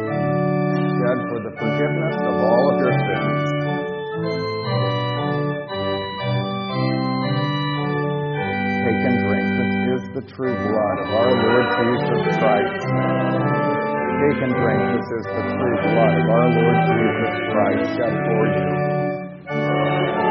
shed 0.79 1.19
for 1.27 1.39
the 1.43 1.51
forgiveness 1.59 2.15
of 2.15 2.31
all 2.31 2.63
of 2.71 2.79
your 2.79 2.95
sins. 2.95 3.43
Take 8.87 9.03
and 9.03 9.17
drink. 9.19 9.47
This 9.51 9.73
is 9.91 10.03
the 10.15 10.23
true 10.31 10.55
blood 10.55 10.97
of 11.03 11.09
our 11.11 11.27
Lord 11.43 11.67
Jesus 11.75 12.23
Christ. 12.39 12.87
Take 14.15 14.47
and 14.47 14.55
drink. 14.55 14.79
This 14.95 15.07
is 15.19 15.25
the 15.27 15.43
true 15.59 15.75
blood 15.91 16.13
of 16.23 16.27
our 16.39 16.47
Lord 16.55 16.77
Jesus 16.87 17.35
Christ 17.51 17.83
shed 17.99 18.15
for 18.15 18.47
you. 18.47 19.00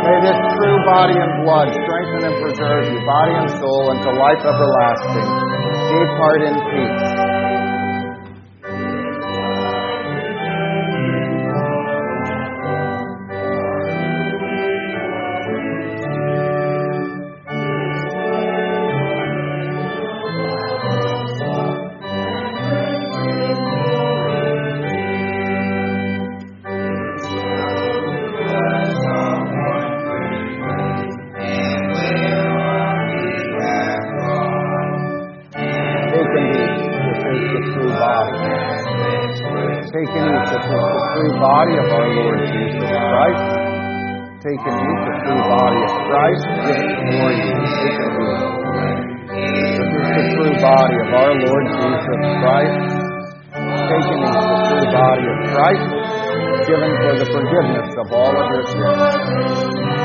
May 0.00 0.16
this 0.24 0.40
true 0.56 0.78
body 0.88 1.16
and 1.18 1.32
blood 1.44 1.68
strengthen 1.76 2.22
and 2.24 2.36
preserve 2.40 2.84
you, 2.88 3.00
body 3.04 3.34
and 3.36 3.50
soul, 3.60 3.82
unto 3.92 4.10
life 4.16 4.40
everlasting. 4.40 5.28
Depart 5.92 6.40
in 6.48 6.56
peace. 6.72 7.09
Take 44.50 44.66
and 44.66 44.82
eat 44.82 45.02
the 45.06 45.14
true 45.22 45.42
body 45.46 45.78
of 45.78 45.94
Christ 46.10 46.42
given 46.66 46.90
for 47.06 47.30
you. 47.38 47.54
This 49.30 49.94
is 49.94 50.10
the 50.10 50.24
true 50.34 50.54
body 50.58 50.96
of 50.98 51.08
our 51.14 51.34
Lord 51.38 51.64
Jesus 51.70 52.18
Christ. 52.42 52.82
taken 53.86 54.18
eat 54.26 54.42
the 54.42 54.58
true 54.66 54.90
body 54.90 55.24
of 55.30 55.38
Christ 55.54 55.86
given 56.66 56.92
for 56.98 57.14
the 57.14 57.26
forgiveness 57.30 57.94
of 57.94 58.10
all 58.10 58.34
of 58.34 58.46
your 58.50 58.66
sins. 58.66 59.99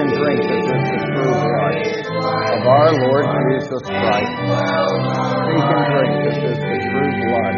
And 0.00 0.16
drink 0.16 0.40
that 0.40 0.64
this 0.64 0.80
is 0.80 0.96
the 0.96 1.12
true 1.12 1.28
blood 1.28 1.76
of 2.00 2.64
our 2.64 2.88
Lord 3.04 3.26
Jesus 3.52 3.84
Christ. 3.84 4.32
Take 4.40 5.60
and 5.60 5.84
drink 5.92 6.12
that 6.24 6.40
this 6.40 6.40
is 6.40 6.56
the 6.56 6.78
true 6.88 7.12
blood 7.20 7.56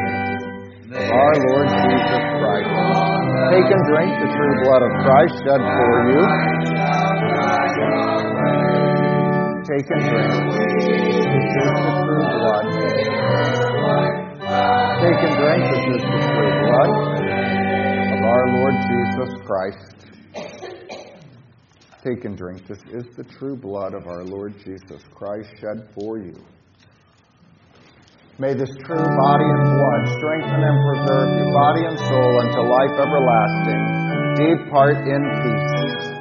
of 0.90 1.06
our 1.06 1.34
Lord 1.38 1.70
Jesus 1.70 2.22
Christ. 2.42 2.66
Take 3.54 3.70
and 3.70 3.84
drink 3.86 4.10
the 4.18 4.30
true 4.34 4.54
blood 4.66 4.82
of 4.82 4.92
Christ 5.06 5.34
shed 5.46 5.62
for 5.62 5.94
you. 6.10 6.22
Take 9.62 9.86
and 9.86 10.02
drink. 10.02 10.34
This 10.50 10.90
is 10.90 11.22
the 11.54 11.94
true 12.02 12.26
blood. 12.26 12.66
Take 14.98 15.20
and 15.22 15.34
drink 15.38 15.62
this 15.70 15.84
is 15.94 16.02
the 16.02 16.20
true 16.26 16.54
blood 16.66 16.90
of 18.12 18.20
our 18.26 18.44
Lord 18.50 18.74
Jesus 18.90 19.30
Christ. 19.46 19.94
Take 22.02 22.24
and 22.24 22.36
drink. 22.36 22.66
This 22.66 22.82
is 22.90 23.04
the 23.16 23.22
true 23.22 23.56
blood 23.56 23.94
of 23.94 24.08
our 24.08 24.24
Lord 24.24 24.54
Jesus 24.64 25.02
Christ 25.14 25.50
shed 25.60 25.88
for 25.94 26.18
you. 26.18 26.34
May 28.40 28.54
this 28.54 28.70
true 28.84 28.96
body 28.96 29.44
and 29.44 29.62
blood 29.78 30.18
strengthen 30.18 30.62
and 30.66 30.78
preserve 30.82 31.28
your 31.38 31.52
body 31.52 31.84
and 31.86 31.98
soul, 31.98 32.40
unto 32.40 32.60
life 32.66 32.98
everlasting. 32.98 33.82
Depart 34.34 34.96
in 35.06 35.22
peace. 35.44 36.11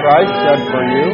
Christ 0.00 0.32
shed 0.42 0.60
for 0.72 0.82
you. 0.94 1.06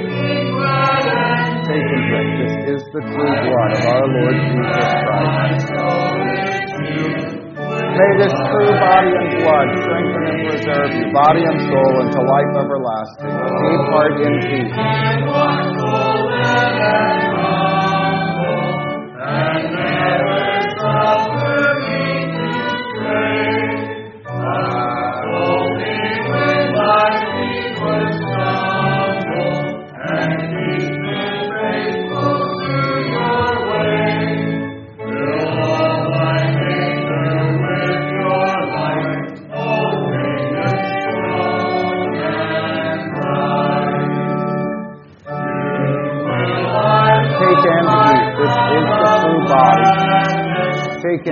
Take 1.67 1.89
and 1.91 2.05
drink. 2.07 2.31
This 2.39 2.55
is 2.79 2.83
the 2.95 3.03
true 3.03 3.35
blood 3.43 3.71
of 3.75 3.83
our 3.91 4.07
Lord 4.07 4.37
Jesus 4.39 4.91
Christ. 5.03 5.69
May 7.97 8.11
this 8.21 8.35
true 8.53 8.73
body 8.79 9.11
and 9.11 9.29
blood 9.43 9.69
strengthen 9.83 10.23
and 10.29 10.39
preserve 10.49 10.91
you, 10.95 11.07
body 11.13 11.43
and 11.43 11.59
soul, 11.67 11.93
unto 12.03 12.21
life 12.23 12.53
everlasting. 12.63 13.33
Depart 13.33 14.21
in 14.21 14.35
peace. 14.47 14.75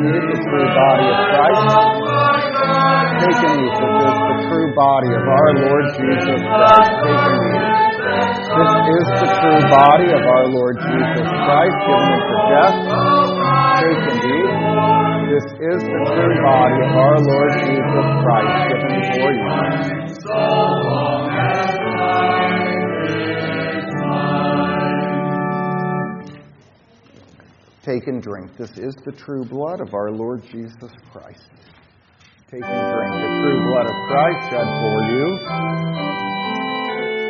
Eat 0.02 0.26
the 0.26 0.38
true 0.42 0.68
body 0.74 1.06
of 1.06 1.18
Christ. 1.30 1.70
Take 3.22 3.46
and 3.46 3.62
eat. 3.62 3.78
This 3.78 4.10
is 4.10 4.18
the 4.26 4.38
true 4.50 4.68
body 4.74 5.10
of 5.14 5.22
our 5.22 5.50
Lord 5.54 5.86
Jesus 5.94 6.40
Christ. 6.42 6.90
Take 6.98 7.30
and. 7.30 7.84
This 8.04 8.74
is 8.74 9.06
the 9.22 9.30
true 9.38 9.62
body 9.70 10.08
of 10.10 10.22
our 10.26 10.46
Lord 10.50 10.74
Jesus 10.82 11.28
Christ 11.30 11.78
given 11.86 12.10
into 12.10 12.36
death. 12.50 12.74
Take 13.78 14.02
and 14.10 14.26
eat. 14.34 14.50
This 15.30 15.46
is 15.62 15.80
the 15.86 16.00
true 16.10 16.36
body 16.42 16.78
of 16.82 16.92
our 16.98 17.18
Lord 17.22 17.52
Jesus 17.62 18.06
Christ 18.18 18.54
given 18.74 18.98
for 19.14 19.30
you. 19.30 20.73
Take 27.84 28.06
and 28.06 28.22
drink. 28.22 28.56
This 28.56 28.72
is 28.80 28.96
the 29.04 29.12
true 29.12 29.44
blood 29.44 29.82
of 29.84 29.92
our 29.92 30.10
Lord 30.10 30.40
Jesus 30.48 30.88
Christ. 31.12 31.52
Take 32.48 32.64
and 32.64 32.84
drink 32.88 33.12
the 33.12 33.28
true 33.44 33.60
blood 33.60 33.84
of 33.84 33.96
Christ 34.08 34.40
shed 34.48 34.64
for 34.64 34.98
you. 35.12 35.36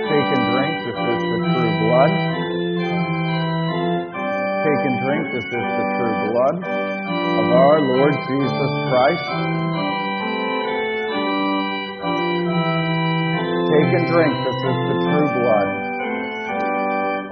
Take 0.07 0.29
and 0.31 0.45
drink. 0.55 0.75
This 0.87 0.95
is 0.95 1.23
the 1.27 1.41
true 1.43 1.73
blood. 1.83 2.13
Take 4.63 4.83
and 4.87 4.97
drink. 5.03 5.23
This 5.35 5.43
is 5.43 5.67
the 5.75 5.87
true 5.99 6.15
blood 6.23 6.57
of 6.63 7.47
our 7.51 7.79
Lord 7.91 8.15
Jesus 8.15 8.73
Christ. 8.95 9.27
Take 13.75 13.91
and 13.91 14.07
drink. 14.07 14.35
This 14.39 14.61
is 14.71 14.79
the 14.87 14.97
true 15.03 15.29
blood 15.35 15.71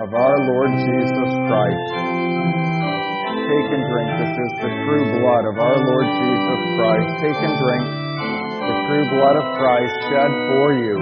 of 0.02 0.10
our 0.10 0.36
Lord 0.50 0.74
Jesus 0.74 1.30
Christ. 1.46 2.61
Take 3.52 3.68
and 3.68 3.84
drink. 3.84 4.08
This 4.16 4.32
is 4.32 4.52
the 4.64 4.72
true 4.88 5.04
blood 5.20 5.44
of 5.44 5.60
our 5.60 5.76
Lord 5.76 6.08
Jesus 6.08 6.60
Christ. 6.72 7.10
Take 7.20 7.36
and 7.36 7.52
drink 7.60 7.84
the 7.84 8.76
true 8.88 9.04
blood 9.12 9.36
of 9.36 9.46
Christ 9.60 9.92
shed 10.08 10.32
for 10.48 10.72
you. 10.80 10.96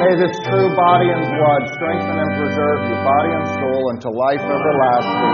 May 0.00 0.16
this 0.16 0.32
true 0.48 0.72
body 0.72 1.12
and 1.12 1.20
blood 1.20 1.62
strengthen 1.76 2.16
and 2.24 2.32
preserve 2.40 2.88
you, 2.88 2.96
body 3.04 3.36
and 3.36 3.46
soul, 3.60 3.92
unto 3.92 4.08
life 4.08 4.40
everlasting. 4.40 5.28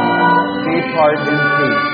Depart 0.74 1.22
in 1.22 1.38
peace. 1.38 1.86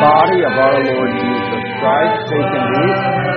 Body 0.00 0.40
of 0.46 0.54
our 0.54 0.78
Lord 0.84 1.12
Jesus 1.18 1.64
Christ. 1.82 2.18
Take 2.30 2.52
and 2.54 2.70
eat. 2.86 3.27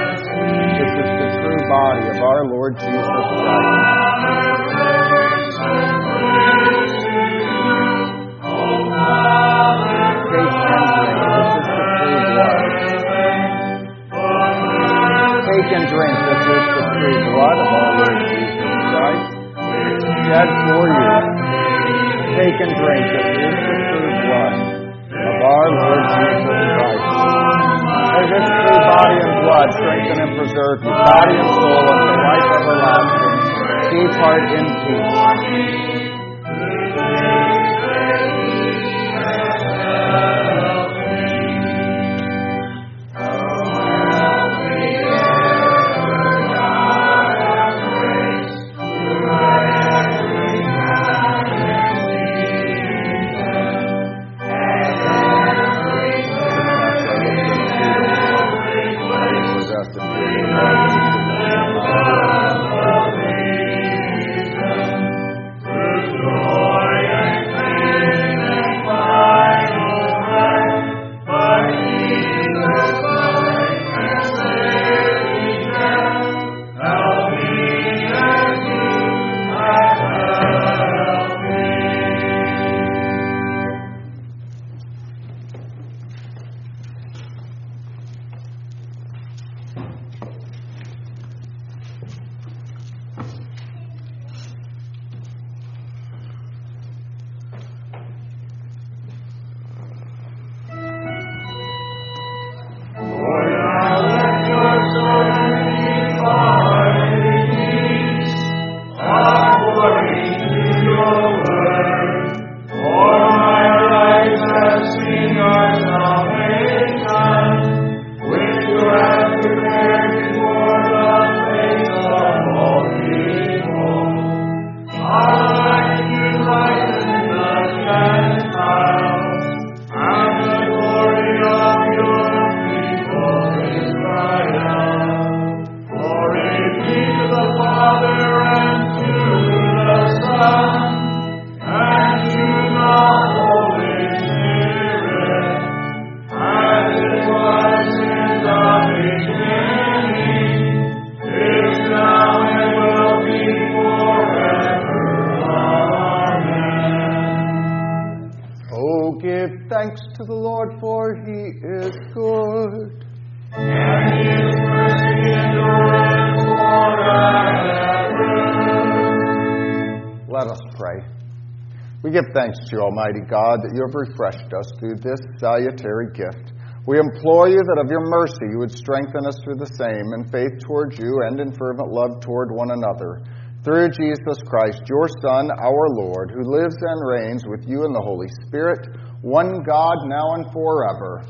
Thanks 172.52 172.70
to 172.70 172.76
you, 172.76 172.82
Almighty 172.82 173.22
God, 173.30 173.64
that 173.64 173.72
you 173.72 173.80
have 173.88 173.96
refreshed 173.96 174.52
us 174.52 174.68
through 174.80 174.96
this 175.00 175.20
salutary 175.40 176.12
gift. 176.12 176.52
We 176.86 177.00
implore 177.00 177.48
you 177.48 177.64
that 177.64 177.80
of 177.80 177.88
your 177.90 178.04
mercy 178.04 178.52
you 178.52 178.60
would 178.60 178.76
strengthen 178.76 179.26
us 179.26 179.40
through 179.44 179.56
the 179.56 179.72
same 179.80 180.12
in 180.18 180.28
faith 180.32 180.60
towards 180.66 181.00
you 181.00 181.22
and 181.28 181.40
in 181.40 181.54
fervent 181.54 181.88
love 181.92 182.20
toward 182.22 182.52
one 182.52 182.72
another. 182.72 183.24
through 183.64 183.90
Jesus 183.90 184.42
Christ, 184.50 184.82
your 184.90 185.08
Son, 185.22 185.52
our 185.52 185.88
Lord, 185.94 186.32
who 186.32 186.42
lives 186.42 186.76
and 186.82 187.08
reigns 187.08 187.46
with 187.46 187.64
you 187.70 187.86
in 187.86 187.94
the 187.94 188.02
Holy 188.02 188.26
Spirit, 188.48 188.88
one 189.22 189.62
God, 189.62 189.98
now 190.06 190.34
and 190.34 190.52
forever. 190.52 191.24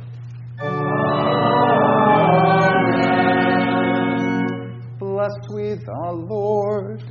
Amen. 0.64 1.12
Bless 4.98 5.36
we 5.54 5.76
the 5.76 6.12
Lord. 6.14 7.04